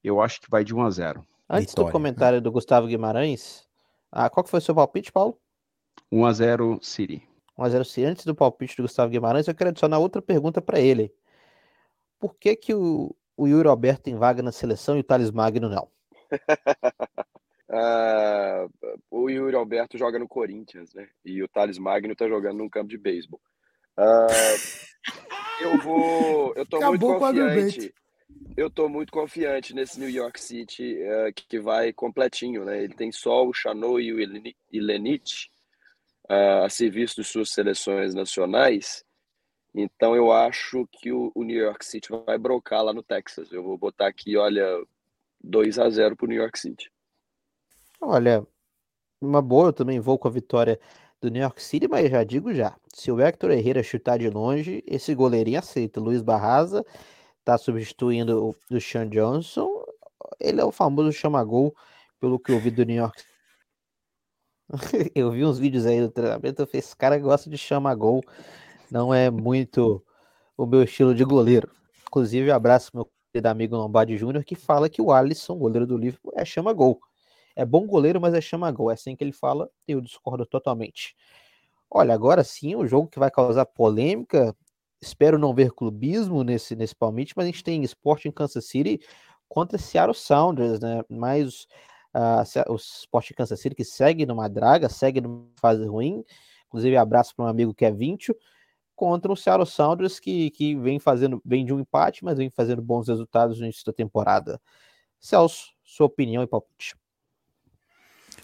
[0.07, 1.27] eu acho que vai de 1 a 0.
[1.49, 2.41] Antes Vitória, do comentário né?
[2.41, 3.67] do Gustavo Guimarães,
[4.11, 5.39] ah, qual que foi o seu palpite, Paulo?
[6.11, 7.27] 1 a 0 City.
[7.57, 8.05] 1 a 0 City.
[8.05, 11.13] Antes do palpite do Gustavo Guimarães, eu quero adicionar outra pergunta para ele.
[12.19, 15.69] Por que que o, o Yuri Alberto tem vaga na seleção e o Thales Magno
[15.69, 15.87] não?
[17.69, 18.69] uh,
[19.09, 21.07] o Yuri Alberto joga no Corinthians, né?
[21.23, 23.39] E o Thales Magno tá jogando num campo de beisebol.
[23.97, 24.91] Uh,
[25.61, 26.53] eu vou.
[26.55, 27.93] Eu tô Acabou muito confiante.
[28.55, 32.83] Eu tô muito confiante nesse New York City uh, que vai completinho, né?
[32.83, 34.19] Ele tem só o Chanot e o
[34.71, 35.49] Ilenit
[36.29, 39.03] uh, a serviço de suas seleções nacionais.
[39.73, 43.51] Então eu acho que o, o, New York City vai brocar lá no Texas.
[43.51, 44.65] Eu vou botar aqui, olha,
[45.41, 46.91] 2 a 0 pro New York City.
[48.01, 48.45] Olha,
[49.21, 50.79] uma boa, eu também vou com a vitória
[51.21, 54.83] do New York City, mas já digo já, se o Hector Herrera chutar de longe,
[54.87, 56.01] esse goleirinho aceita.
[56.01, 56.83] Luiz Barraza
[57.43, 59.69] tá substituindo o do Sean Johnson.
[60.39, 61.75] Ele é o famoso chama-gol,
[62.19, 63.23] pelo que eu vi do New York.
[65.15, 68.23] eu vi uns vídeos aí do treinamento, eu falei, esse cara gosta de chama-gol.
[68.89, 70.03] Não é muito
[70.57, 71.69] o meu estilo de goleiro.
[72.07, 76.33] Inclusive, abraço meu querido amigo Lombardi Júnior, que fala que o Alisson, goleiro do Liverpool,
[76.35, 76.99] é chama-gol.
[77.55, 78.91] É bom goleiro, mas é chama-gol.
[78.91, 81.15] É assim que ele fala, eu discordo totalmente.
[81.89, 84.55] Olha, agora sim, o jogo que vai causar polêmica
[85.01, 88.99] espero não ver clubismo nesse, nesse palmite, mas a gente tem esporte em Kansas City
[89.49, 91.03] contra Seattle Sounders, né?
[91.09, 91.67] Mais
[92.15, 96.23] uh, o esporte em Kansas City que segue numa draga, segue numa fase ruim.
[96.67, 98.33] Inclusive, abraço para um amigo que é 20
[98.95, 102.81] contra o Seattle Sounders que, que vem fazendo vem de um empate, mas vem fazendo
[102.81, 104.61] bons resultados no início da temporada.
[105.19, 106.95] Celso, sua opinião e palpite.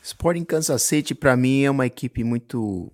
[0.01, 2.91] Sporting Kansas City para mim é uma equipe muito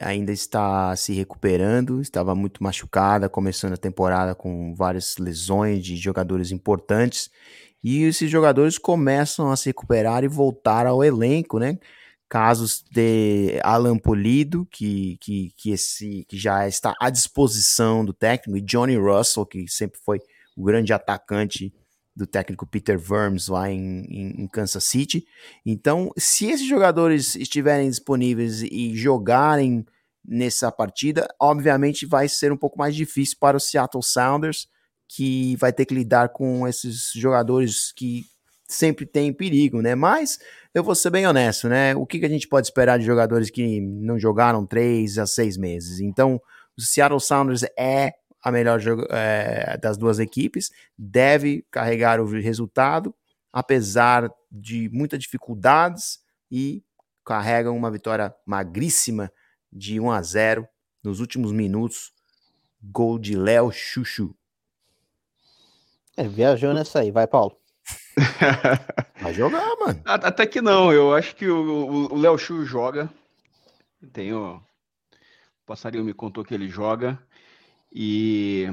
[0.00, 6.50] ainda está se recuperando, estava muito machucada, começando a temporada com várias lesões de jogadores
[6.50, 7.30] importantes.
[7.82, 11.78] E esses jogadores começam a se recuperar e voltar ao elenco, né?
[12.28, 18.58] Casos de Alan Polido, que, que, que, esse, que já está à disposição do técnico,
[18.58, 20.20] e Johnny Russell, que sempre foi
[20.56, 21.72] o grande atacante
[22.16, 25.26] do técnico Peter Vermes lá em, em, em, Kansas City.
[25.64, 29.84] Então, se esses jogadores estiverem disponíveis e jogarem
[30.26, 34.66] nessa partida, obviamente vai ser um pouco mais difícil para o Seattle Sounders,
[35.06, 38.24] que vai ter que lidar com esses jogadores que
[38.66, 39.94] sempre têm perigo, né?
[39.94, 40.38] Mas
[40.74, 41.94] eu vou ser bem honesto, né?
[41.94, 45.56] O que, que a gente pode esperar de jogadores que não jogaram três a seis
[45.56, 46.00] meses?
[46.00, 46.40] Então,
[46.76, 48.14] o Seattle Sounders é
[48.46, 48.80] a melhor
[49.10, 53.12] é, das duas equipes, deve carregar o resultado,
[53.52, 56.84] apesar de muitas dificuldades, e
[57.24, 59.32] carregam uma vitória magríssima
[59.72, 60.68] de 1 a 0
[61.02, 62.12] nos últimos minutos.
[62.80, 64.32] Gol de Léo Chuchu.
[66.16, 67.58] É, viajou nessa aí, vai, Paulo.
[69.20, 70.00] vai jogar, mano.
[70.04, 73.10] Até que não, eu acho que o Léo Chu joga.
[74.12, 74.62] Tenho.
[75.62, 77.20] O passarinho me contou que ele joga
[77.98, 78.68] e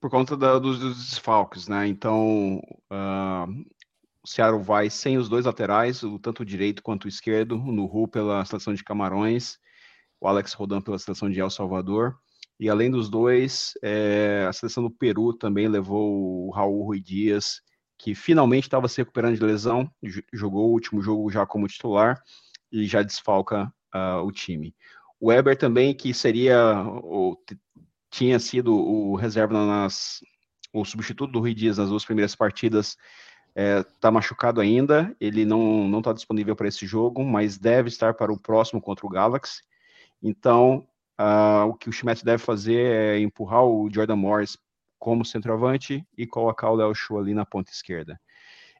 [0.00, 1.86] por conta da, dos, dos, desfalques, né?
[1.86, 3.46] Então, uh,
[4.24, 7.84] o Seattle vai sem os dois laterais, o tanto o direito quanto o esquerdo, no
[7.84, 9.58] Ru pela seleção de Camarões,
[10.18, 12.16] o Alex Rodan pela seleção de El Salvador.
[12.58, 17.60] E além dos dois, é, a seleção do Peru também levou o Raul Rui Dias,
[17.98, 19.90] que finalmente estava se recuperando de lesão,
[20.32, 22.18] jogou o último jogo já como titular
[22.72, 24.74] e já desfalca uh, o time.
[25.20, 27.36] O Weber também, que seria o,
[28.10, 30.20] tinha sido o reserva nas
[30.72, 32.96] o substituto do Rui Dias nas duas primeiras partidas
[33.54, 38.14] está é, machucado ainda, ele não não está disponível para esse jogo, mas deve estar
[38.14, 39.62] para o próximo contra o Galaxy.
[40.22, 40.86] Então,
[41.18, 44.56] uh, o que o Schmidt deve fazer é empurrar o Jordan Morris
[44.98, 48.20] como centroavante e colocar o Léo Chu ali na ponta esquerda.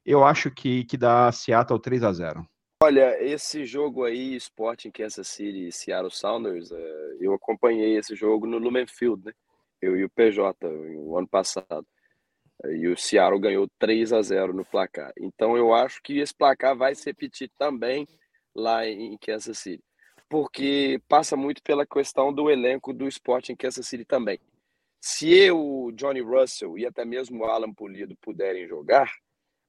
[0.04, 2.48] Eu acho que, que dá Seattle 3 a 0
[2.80, 8.46] Olha, esse jogo aí, Sporting Kansas City e Seattle Sounders, é, eu acompanhei esse jogo
[8.46, 9.32] no Lumen Field, né?
[9.82, 11.84] Eu e o PJ, no ano passado.
[12.66, 15.12] E o Seattle ganhou 3 a 0 no placar.
[15.18, 18.06] Então eu acho que esse placar vai se repetir também
[18.54, 19.82] lá em Kansas City.
[20.28, 24.38] Porque passa muito pela questão do elenco do Sporting Kansas City também.
[25.00, 29.12] Se eu, o Johnny Russell e até mesmo o Alan Polido puderem jogar,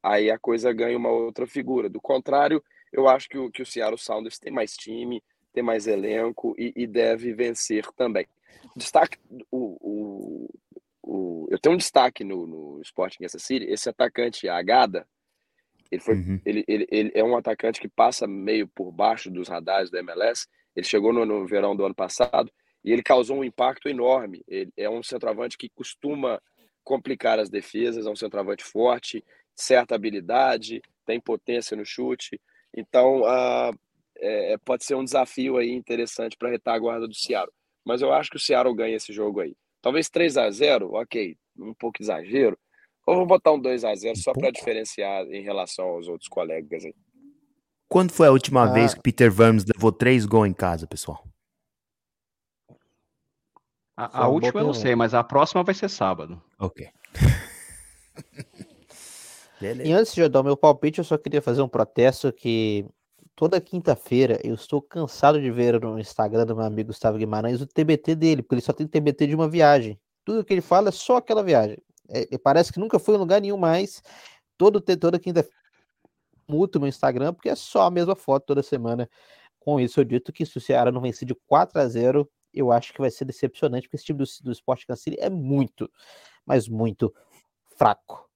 [0.03, 1.89] aí a coisa ganha uma outra figura.
[1.89, 5.23] Do contrário, eu acho que o, que o Seattle Sounders tem mais time,
[5.53, 8.27] tem mais elenco e, e deve vencer também.
[8.75, 9.17] Destaque,
[9.51, 10.49] o, o,
[11.01, 15.07] o, eu tenho um destaque no, no Sporting Kansas City, esse atacante Agada,
[15.91, 16.39] ele, foi, uhum.
[16.45, 20.47] ele, ele, ele é um atacante que passa meio por baixo dos radares da MLS,
[20.75, 22.51] ele chegou no, no verão do ano passado
[22.83, 24.43] e ele causou um impacto enorme.
[24.47, 26.41] Ele é um centroavante que costuma
[26.83, 29.23] complicar as defesas, é um centroavante forte,
[29.55, 32.39] certa habilidade, tem potência no chute.
[32.75, 33.77] Então, uh,
[34.17, 37.53] é, pode ser um desafio aí interessante para a retaguarda do Seattle.
[37.85, 39.55] Mas eu acho que o Seattle ganha esse jogo aí.
[39.81, 42.57] Talvez 3 a 0 ok, um pouco exagero.
[43.05, 46.85] Ou vou botar um 2 a 0 só para diferenciar em relação aos outros colegas
[46.85, 46.93] aí.
[47.87, 48.73] Quando foi a última ah.
[48.73, 51.23] vez que Peter Vermes levou três gols em casa, pessoal?
[53.97, 56.41] A, a última eu não sei, mas a próxima vai ser sábado.
[56.59, 56.87] Ok.
[59.59, 59.89] Beleza.
[59.89, 62.85] E antes de eu dar o meu palpite, eu só queria fazer um protesto que
[63.35, 67.67] toda quinta-feira eu estou cansado de ver no Instagram do meu amigo Gustavo Guimarães o
[67.67, 69.99] TBT dele, porque ele só tem TBT de uma viagem.
[70.23, 71.77] Tudo que ele fala é só aquela viagem.
[72.09, 74.01] É, parece que nunca foi em lugar nenhum mais.
[74.57, 75.59] Todo, toda quinta-feira
[76.49, 79.07] muto meu Instagram, porque é só a mesma foto toda semana.
[79.59, 82.71] Com isso, eu dito que se o Ceará não vencer de 4 a 0 eu
[82.71, 85.89] acho que vai ser decepcionante, porque esse time do, do Sport City é muito,
[86.43, 87.13] mas muito
[87.77, 88.28] fraco.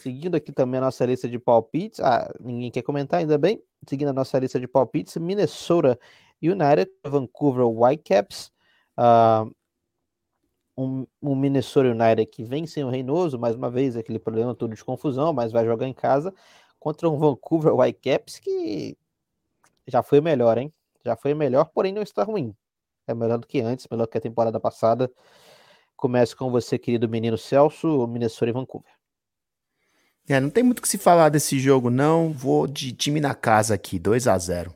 [0.00, 1.98] Seguindo aqui também a nossa lista de palpites.
[2.00, 3.62] Ah, ninguém quer comentar, ainda bem.
[3.88, 5.98] Seguindo a nossa lista de palpites, Minnesota
[6.40, 8.52] United, Vancouver Whitecaps.
[8.96, 9.52] Uh,
[10.76, 14.74] um, um, Minnesota United que vem sem o Reinoso, mais uma vez, aquele problema todo
[14.74, 16.32] de confusão, mas vai jogar em casa
[16.78, 18.96] contra um Vancouver Whitecaps que
[19.86, 20.72] já foi melhor, hein?
[21.04, 22.54] Já foi melhor, porém não está ruim.
[23.06, 25.10] É melhor do que antes, melhor que a temporada passada.
[25.96, 29.01] Começo com você, querido menino Celso, Minnesota e Vancouver.
[30.28, 32.32] É, não tem muito o que se falar desse jogo, não.
[32.32, 34.74] Vou de time na casa aqui, 2 a 0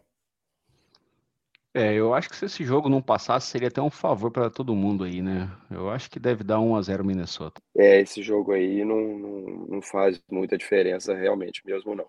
[1.72, 4.74] É, eu acho que se esse jogo não passasse, seria até um favor para todo
[4.74, 5.51] mundo aí, né?
[5.70, 7.61] Eu acho que deve dar 1 a 0 Minnesota.
[7.76, 12.07] É, esse jogo aí não, não, não faz muita diferença realmente, mesmo não.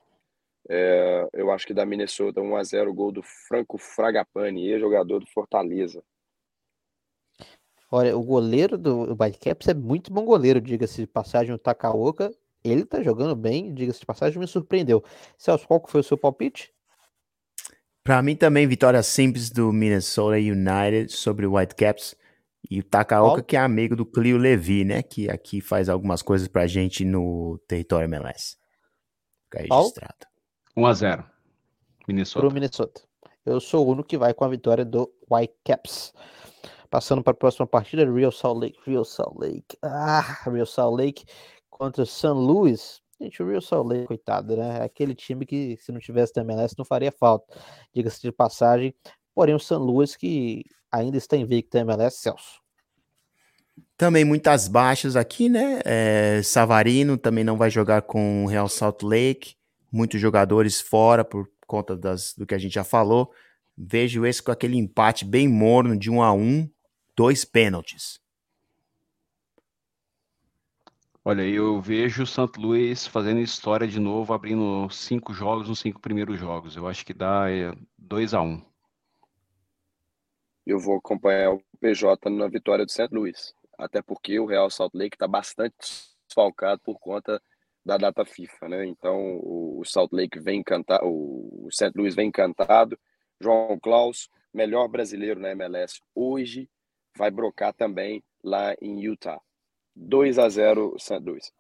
[0.70, 5.28] É, eu acho que da Minnesota 1 a 0 gol do Franco Fragapane, ex-jogador do
[5.28, 6.04] Fortaleza.
[7.90, 12.34] Olha, o goleiro do Whitecaps é muito bom goleiro, diga-se de passagem, o Takaoka.
[12.64, 15.04] Ele tá jogando bem, diga-se de passagem, me surpreendeu.
[15.38, 16.72] Celso, qual foi o seu palpite?
[18.04, 22.16] Para mim também, vitória simples do Minnesota United sobre o Whitecaps.
[22.70, 25.02] E o Takaoka, que é amigo do Clio Levi, né?
[25.02, 28.58] Que aqui faz algumas coisas pra gente no território MLS.
[29.46, 30.26] Fica registrado.
[30.76, 31.26] 1x0.
[32.08, 32.40] Minnesota.
[32.40, 33.02] Pro Minnesota.
[33.46, 36.14] Eu sou o único que vai com a vitória do Whitecaps.
[36.90, 38.80] Passando para a próxima partida, Real Salt Lake.
[38.86, 39.78] Real Salt Lake.
[39.82, 41.26] Ah, Real Salt Lake
[41.78, 43.02] contra San Luis.
[43.20, 44.80] Gente, o Real Salt Lake, coitado, né?
[44.80, 47.58] É aquele time que, se não tivesse da MLS, não faria falta.
[47.94, 48.94] Diga-se de passagem.
[49.34, 52.62] Porém, o San Luis, que ainda está invicto da MLS, Celso.
[53.96, 55.82] Também muitas baixas aqui, né?
[55.84, 59.58] É, Savarino também não vai jogar com o Real Salt Lake
[59.92, 63.32] muitos jogadores fora por conta das, do que a gente já falou.
[63.78, 66.70] Vejo esse com aquele empate bem morno de um a um,
[67.16, 68.20] dois pênaltis.
[71.30, 72.58] Olha, eu vejo o St.
[72.58, 76.78] Louis fazendo história de novo, abrindo cinco jogos nos cinco primeiros jogos.
[76.78, 77.48] Eu acho que dá
[77.98, 78.66] 2 é, a 1 um.
[80.66, 83.10] Eu vou acompanhar o PJ na vitória do St.
[83.12, 83.54] Louis.
[83.78, 85.76] Até porque o Real Salt Lake está bastante
[86.26, 87.42] desfalcado por conta
[87.84, 88.86] da data FIFA, né?
[88.86, 91.92] Então o Salt Lake vem encantado, o St.
[91.94, 92.98] Louis vem encantado.
[93.42, 96.70] João Klaus, melhor brasileiro na MLS hoje,
[97.18, 99.42] vai brocar também lá em Utah.
[99.98, 101.20] 2 a 0 St.
[101.20, 101.52] Louis.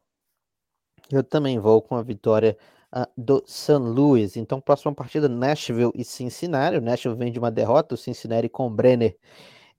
[1.12, 2.58] Eu também vou com a vitória
[2.96, 3.74] uh, do St.
[3.74, 4.38] Louis.
[4.38, 6.78] Então, próxima partida, Nashville e Cincinnati.
[6.78, 9.18] O Nashville vem de uma derrota, o Cincinnati com o Brenner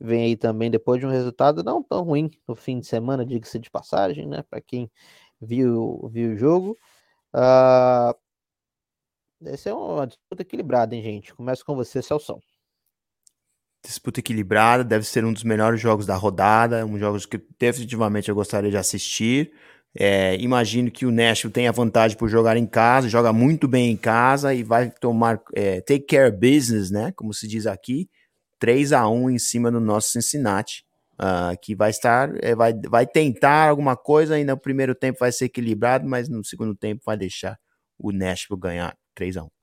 [0.01, 3.59] vem aí também depois de um resultado não tão ruim no fim de semana, diga-se
[3.59, 4.43] de passagem, né?
[4.49, 4.91] Para quem
[5.41, 6.79] viu, viu o jogo.
[7.35, 8.15] Uh,
[9.45, 11.35] essa é uma disputa equilibrada, hein, gente?
[11.35, 12.41] Começa com você, Celso.
[13.85, 18.35] Disputa equilibrada, deve ser um dos melhores jogos da rodada, um jogos que definitivamente eu
[18.35, 19.53] gostaria de assistir.
[19.97, 23.91] É, imagino que o Nashville tem a vantagem por jogar em casa, joga muito bem
[23.91, 27.13] em casa e vai tomar é, take care business, né?
[27.17, 28.09] Como se diz aqui,
[28.59, 30.85] 3 a 1 em cima do nosso Cincinnati
[31.19, 35.33] uh, que vai estar, é, vai, vai tentar alguma coisa, ainda no primeiro tempo vai
[35.33, 37.59] ser equilibrado, mas no segundo tempo vai deixar
[37.99, 39.58] o Nashville ganhar 3 a 1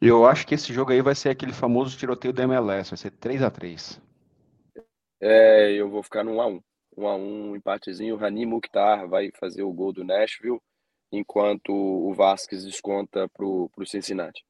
[0.00, 3.10] Eu acho que esse jogo aí vai ser aquele famoso tiroteio da MLS, vai ser
[3.10, 4.00] 3 a 3
[5.20, 6.62] É, eu vou ficar no 1x1.
[6.96, 8.14] 1x1, um empatezinho.
[8.14, 10.58] O Rani Mukhtar vai fazer o gol do Nashville,
[11.12, 14.42] enquanto o Vasquez desconta para o Cincinnati.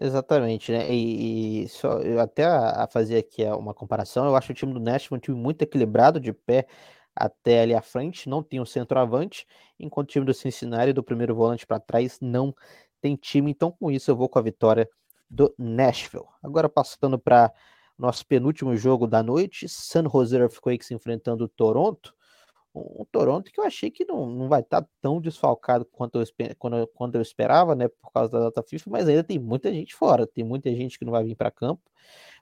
[0.00, 0.92] Exatamente, né?
[0.92, 4.72] E, e só, eu até a, a, fazer aqui uma comparação, eu acho o time
[4.72, 6.66] do Nashville um time muito equilibrado de pé
[7.16, 9.44] até ali à frente, não tem um centroavante,
[9.76, 12.54] enquanto o time do Cincinnati, do primeiro volante para trás, não
[13.00, 13.50] tem time.
[13.50, 14.88] Então, com isso, eu vou com a vitória
[15.30, 16.26] do Nashville.
[16.42, 17.52] Agora, passando para
[17.98, 22.14] nosso penúltimo jogo da noite, San Jose Earthquakes enfrentando o Toronto
[22.74, 26.26] um Toronto que eu achei que não, não vai estar tá tão desfalcado quanto eu,
[26.58, 29.94] quando, quando eu esperava, né, por causa da data FIFA, mas ainda tem muita gente
[29.94, 31.82] fora, tem muita gente que não vai vir para campo.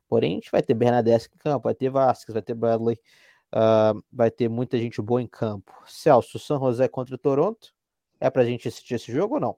[0.08, 2.98] Porém, a gente vai ter Bernadette em campo, vai ter Vasquez, vai ter Bradley,
[3.54, 5.72] uh, vai ter muita gente boa em campo.
[5.86, 7.74] Celso, San José contra o Toronto,
[8.20, 9.56] é para a gente assistir esse jogo ou não?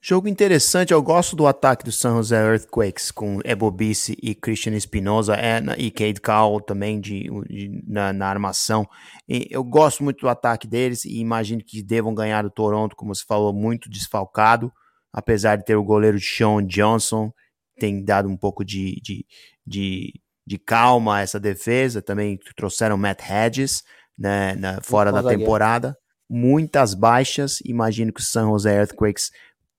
[0.00, 5.34] Jogo interessante, eu gosto do ataque do San Jose Earthquakes com Ebobice e Christian Espinosa
[5.34, 8.88] é, e Cade Cowell também de, de na, na, armação.
[9.28, 13.12] E eu gosto muito do ataque deles e imagino que devam ganhar do Toronto, como
[13.12, 14.72] você falou, muito desfalcado,
[15.12, 17.32] apesar de ter o goleiro Sean Johnson,
[17.78, 19.26] tem dado um pouco de, de,
[19.66, 20.12] de,
[20.46, 22.00] de calma a essa defesa.
[22.00, 23.82] Também trouxeram Matt Hedges
[24.16, 25.96] né, na, fora da temporada.
[26.30, 29.30] Muitas baixas, imagino que o San Jose Earthquakes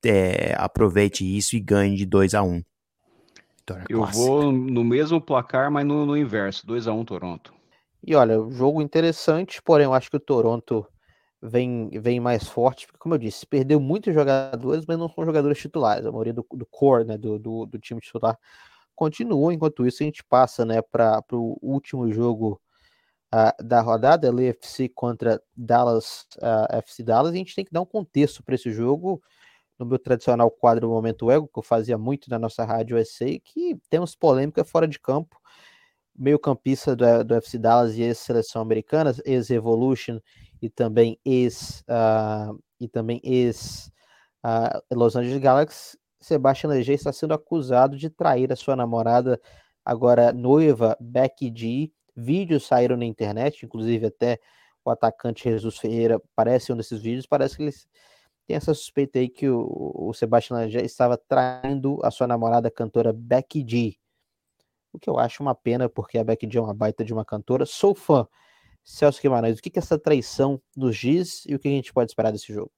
[0.05, 2.63] é, aproveite isso e ganhe de 2 a 1 um.
[3.87, 4.25] Eu clássica.
[4.25, 7.53] vou no mesmo placar, mas no, no inverso, 2 a 1 um, Toronto.
[8.03, 10.87] E olha, jogo interessante, porém eu acho que o Toronto
[11.41, 15.59] vem, vem mais forte, porque como eu disse, perdeu muitos jogadores, mas não são jogadores
[15.59, 18.37] titulares, a maioria do, do core, né, do, do, do time titular
[18.99, 22.61] continua, enquanto isso a gente passa, né, para o último jogo
[23.33, 27.79] uh, da rodada, LAFC contra Dallas, uh, FC Dallas, e a gente tem que dar
[27.79, 29.23] um contexto para esse jogo,
[29.79, 33.79] no meu tradicional quadro Momento Ego, que eu fazia muito na nossa rádio USA, que
[33.89, 35.39] temos polêmica fora de campo.
[36.15, 40.19] Meio campista do, do FC Dallas e ex-seleção americana, ex-Evolution
[40.61, 43.89] e também ex uh, e também ex
[44.45, 49.39] uh, Los Angeles Galaxy, Sebastian Leger está sendo acusado de trair a sua namorada,
[49.83, 51.91] agora noiva, Becky G.
[52.15, 54.39] Vídeos saíram na internet, inclusive até
[54.83, 57.87] o atacante Jesus Ferreira parece um desses vídeos, parece que eles
[58.49, 63.13] tem essa suspeita aí que o, o Sebastian já estava traindo a sua namorada cantora
[63.13, 63.95] Becky G.
[64.91, 67.23] O que eu acho uma pena, porque a Becky G é uma baita de uma
[67.23, 67.63] cantora.
[67.63, 68.27] Sou fã.
[68.83, 72.09] Celso Guimarães, o que, que essa traição nos diz e o que a gente pode
[72.09, 72.71] esperar desse jogo?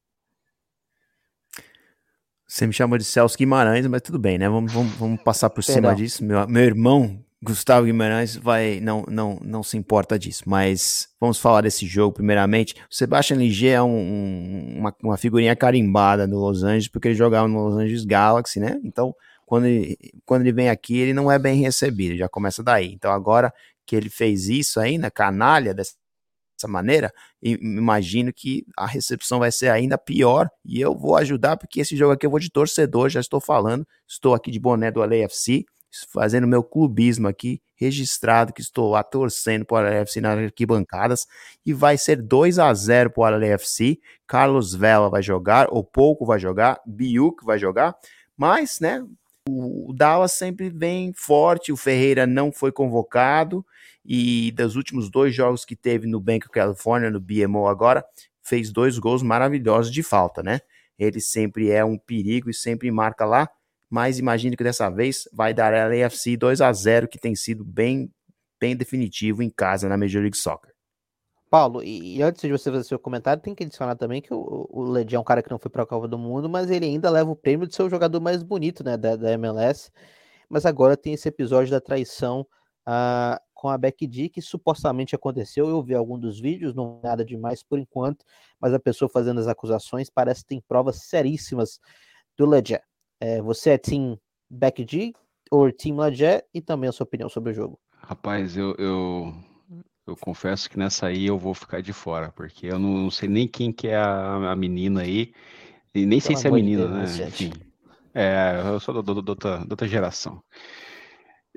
[2.46, 4.50] Você me chamou de Celso Guimarães, mas tudo bem, né?
[4.50, 5.92] Vamos, vamos, vamos passar por Perdão.
[5.92, 6.22] cima disso.
[6.22, 11.62] Meu, meu irmão Gustavo Guimarães vai não, não, não se importa disso, mas vamos falar
[11.62, 12.76] desse jogo primeiramente.
[12.90, 17.16] O Sebastian Ligier é um, um, uma, uma figurinha carimbada no Los Angeles, porque ele
[17.16, 18.80] jogava no Los Angeles Galaxy, né?
[18.84, 22.94] Então, quando ele, quando ele vem aqui, ele não é bem recebido, já começa daí.
[22.94, 23.52] Então, agora
[23.88, 25.96] que ele fez isso aí, na canalha, dessa
[26.68, 27.12] maneira,
[27.42, 32.14] imagino que a recepção vai ser ainda pior e eu vou ajudar, porque esse jogo
[32.14, 35.66] aqui eu vou de torcedor, já estou falando, estou aqui de boné do LAFC,
[36.12, 41.28] fazendo meu clubismo aqui, registrado que estou lá torcendo para o LFC nas arquibancadas
[41.66, 44.00] e vai ser 2 a 0 para o LFC.
[44.28, 47.96] Carlos Vela vai jogar, ou pouco vai jogar, Biuk vai jogar,
[48.38, 49.04] mas, né,
[49.50, 53.66] o Dallas sempre vem forte, o Ferreira não foi convocado
[54.06, 58.06] e dos últimos dois jogos que teve no Bank of California, no BMO agora,
[58.42, 60.60] fez dois gols maravilhosos de falta, né?
[60.98, 63.50] Ele sempre é um perigo e sempre marca lá
[63.92, 67.66] mas imagino que dessa vez vai dar a LAFC 2 a 0 que tem sido
[67.66, 68.10] bem,
[68.58, 70.74] bem definitivo em casa na Major League Soccer.
[71.50, 74.84] Paulo, e, antes de você fazer seu comentário, tem que adicionar também que o, o
[74.84, 77.10] Ledi é um cara que não foi para a Copa do Mundo, mas ele ainda
[77.10, 79.92] leva o prêmio de ser o jogador mais bonito né, da, da MLS.
[80.48, 82.48] Mas agora tem esse episódio da traição
[82.88, 85.68] uh, com a Becky D, que supostamente aconteceu.
[85.68, 88.24] Eu vi algum dos vídeos, não nada demais por enquanto,
[88.58, 91.82] mas a pessoa fazendo as acusações parece que tem provas seríssimas
[92.38, 92.82] do Ledger.
[93.22, 94.18] É, você é Team
[94.50, 95.14] Beck G
[95.52, 97.80] ou Team Lajé e também a sua opinião sobre o jogo?
[97.98, 99.32] Rapaz, eu, eu,
[100.08, 103.48] eu confesso que nessa aí eu vou ficar de fora, porque eu não sei nem
[103.48, 105.34] quem que é a, a menina aí,
[105.94, 107.28] e nem Pelo sei se é menina, de Deus, né?
[107.28, 107.52] Enfim,
[108.14, 110.44] é, eu sou da outra geração.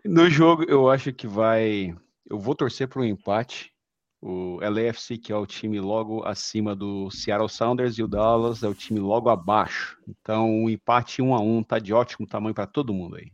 [0.04, 1.96] No jogo, eu acho que vai.
[2.28, 3.72] Eu vou torcer para um empate,
[4.26, 8.68] o LAFC, que é o time logo acima do Seattle Sounders, e o Dallas é
[8.68, 9.98] o time logo abaixo.
[10.08, 13.16] Então, um empate 1 um a 1 um, tá de ótimo tamanho para todo mundo
[13.16, 13.30] aí.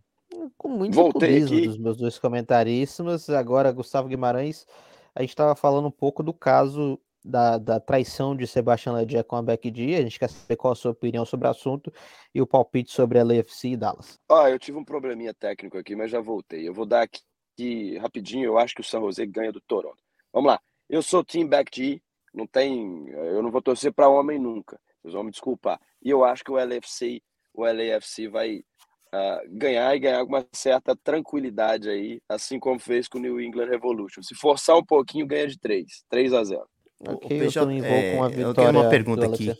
[0.58, 1.68] Com muito Voltei aqui.
[1.68, 3.30] dos meus dois comentaristas.
[3.30, 4.66] Agora, Gustavo Guimarães,
[5.14, 9.36] a gente estava falando um pouco do caso da, da traição de Sebastião Ledger com
[9.36, 9.94] a Beck D.
[9.94, 11.92] A gente quer saber qual a sua opinião sobre o assunto
[12.34, 14.18] e o palpite sobre a LAFC e Dallas.
[14.28, 16.68] Ah, eu tive um probleminha técnico aqui, mas já voltei.
[16.68, 18.46] Eu vou dar aqui rapidinho.
[18.46, 20.02] Eu acho que o San José ganha do Toronto.
[20.32, 20.60] Vamos lá.
[20.90, 22.02] Eu sou Team Back G,
[22.34, 24.76] não tem, eu não vou torcer para homem nunca.
[25.00, 25.80] Vocês vão me desculpar.
[26.02, 27.22] E eu acho que o LFC,
[27.54, 33.18] o LAFC vai uh, ganhar e ganhar uma certa tranquilidade aí, assim como fez com
[33.18, 34.20] o New England Revolution.
[34.20, 36.62] Se forçar um pouquinho, ganha de 3, 3 a 0.
[37.08, 39.54] Ok, eu, PJ, eu, é, com a vitória eu tenho uma pergunta aqui.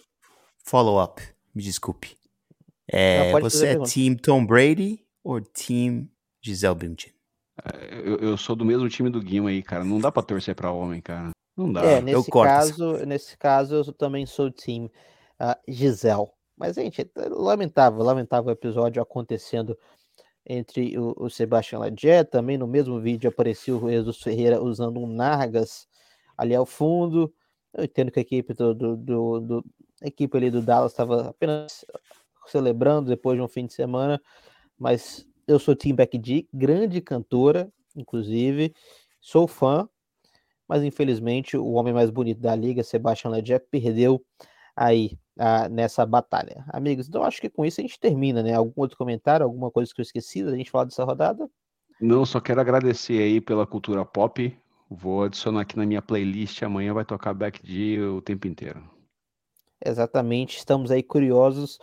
[0.65, 1.23] Follow up,
[1.55, 2.19] me desculpe.
[2.89, 6.09] É, não, você é Team Tom Brady ou Team
[6.43, 7.13] Gisele Bündchen?
[8.05, 9.85] Eu, eu, sou do mesmo time do Guima aí, cara.
[9.85, 11.31] Não dá pra torcer pra homem, cara.
[11.57, 11.83] Não dá.
[11.83, 14.87] É, nesse caso, nesse caso, eu também sou time
[15.41, 16.29] uh, Gisele.
[16.57, 19.77] Mas, gente, é lamentável, lamentável o episódio acontecendo
[20.47, 22.31] entre o, o Sebastião Ladjet.
[22.31, 25.87] Também no mesmo vídeo apareceu o Jesus Ferreira usando um Nargas
[26.37, 27.33] ali ao fundo.
[27.75, 29.65] Eu entendo que a equipe do, do, do, do
[30.03, 31.85] a equipe ali do Dallas estava apenas
[32.47, 34.21] celebrando depois de um fim de semana,
[34.79, 38.73] mas eu sou Tim Beck D, grande cantora, inclusive,
[39.21, 39.89] sou fã,
[40.69, 44.25] mas infelizmente o homem mais bonito da liga, Sebastian Ledger, perdeu
[44.77, 46.65] aí ah, nessa batalha.
[46.69, 48.55] Amigos, então acho que com isso a gente termina, né?
[48.55, 51.51] Algum outro comentário, alguma coisa que eu esqueci da gente falar dessa rodada?
[52.01, 54.57] Não, só quero agradecer aí pela cultura pop.
[54.89, 56.63] Vou adicionar aqui na minha playlist.
[56.63, 58.83] Amanhã vai tocar Back D o tempo inteiro.
[59.85, 60.57] Exatamente.
[60.57, 61.79] Estamos aí curiosos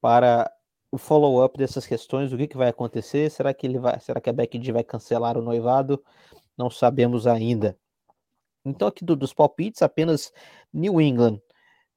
[0.00, 0.50] para
[0.96, 2.32] o follow-up dessas questões.
[2.32, 3.30] O que, que vai acontecer?
[3.30, 4.00] Será que ele vai?
[4.00, 6.02] Será que a Beck D vai cancelar o noivado?
[6.56, 7.78] Não sabemos ainda.
[8.64, 10.32] Então aqui do, dos palpites, apenas
[10.72, 11.40] New England,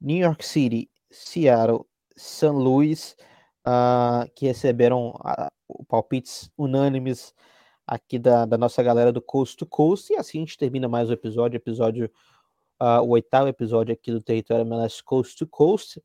[0.01, 1.85] New York City, Seattle,
[2.15, 2.47] St.
[2.47, 3.15] Louis,
[3.65, 7.33] uh, que receberam uh, palpites unânimes
[7.87, 10.11] aqui da, da, nossa galera do Coast to Coast.
[10.11, 12.11] E assim a gente termina mais o episódio, episódio
[12.81, 16.01] uh, o oitavo episódio aqui do Território MLS Coast to Coast.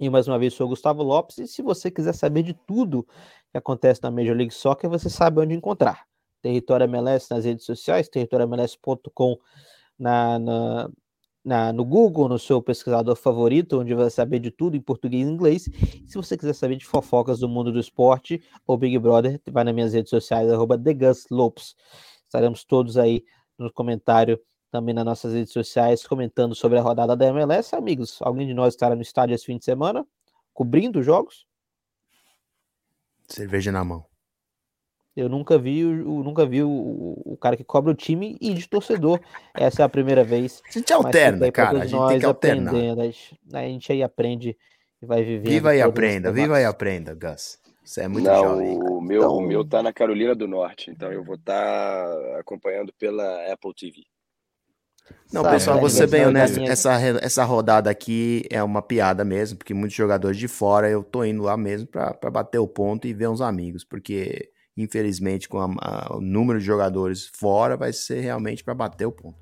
[0.00, 1.38] E mais uma vez sou o Gustavo Lopes.
[1.38, 3.06] E se você quiser saber de tudo
[3.50, 6.06] que acontece na Major League Soccer, você sabe onde encontrar.
[6.40, 9.36] Território MLS nas redes sociais, territoriomls.com
[9.98, 10.90] na, na,
[11.44, 15.30] na, no Google, no seu pesquisador favorito, onde vai saber de tudo em português e
[15.30, 15.64] inglês.
[16.06, 19.74] Se você quiser saber de fofocas do mundo do esporte ou Big Brother, vai nas
[19.74, 20.80] minhas redes sociais, arroba.
[22.24, 23.24] Estaremos todos aí
[23.58, 24.38] no comentário,
[24.70, 27.74] também nas nossas redes sociais, comentando sobre a rodada da MLS.
[27.74, 30.06] Amigos, alguém de nós estará no estádio esse fim de semana,
[30.52, 31.46] cobrindo os jogos?
[33.28, 34.04] Cerveja na mão.
[35.16, 36.68] Eu nunca vi, o, nunca vi o,
[37.24, 39.20] o, cara que cobra o time e de torcedor.
[39.52, 40.62] Essa é a primeira vez.
[40.68, 41.82] A gente alterna, cara.
[41.82, 42.72] A gente tem que alternar.
[43.52, 44.56] A gente aí aprende
[45.02, 45.48] e vai viver.
[45.48, 47.58] Viva e aprenda, viva e aprenda, Gus.
[47.84, 48.78] Você é muito Não, jovem.
[48.78, 49.36] O meu, então...
[49.36, 53.74] o meu tá na Carolina do Norte, então eu vou estar tá acompanhando pela Apple
[53.74, 54.04] TV.
[55.32, 59.58] Não, Sabe, pessoal, vou ser bem honesto, essa, essa rodada aqui é uma piada mesmo,
[59.58, 63.12] porque muitos jogadores de fora eu tô indo lá mesmo para bater o ponto e
[63.12, 68.20] ver uns amigos, porque infelizmente, com a, a, o número de jogadores fora, vai ser
[68.20, 69.36] realmente para bater o ponto.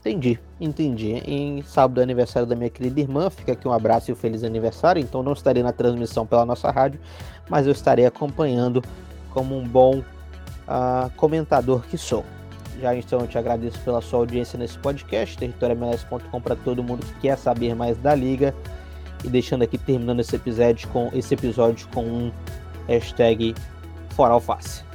[0.00, 1.12] Entendi, entendi.
[1.26, 4.42] Em sábado é aniversário da minha querida irmã, fica aqui um abraço e um feliz
[4.42, 5.00] aniversário.
[5.00, 7.00] Então não estarei na transmissão pela nossa rádio,
[7.48, 8.82] mas eu estarei acompanhando
[9.30, 12.24] como um bom uh, comentador que sou.
[12.80, 17.20] Já então eu te agradeço pela sua audiência nesse podcast, territoriomls.com para todo mundo que
[17.20, 18.54] quer saber mais da liga.
[19.24, 22.32] E deixando aqui terminando esse episódio com esse episódio com um
[22.86, 23.54] hashtag
[24.10, 24.87] fora alface.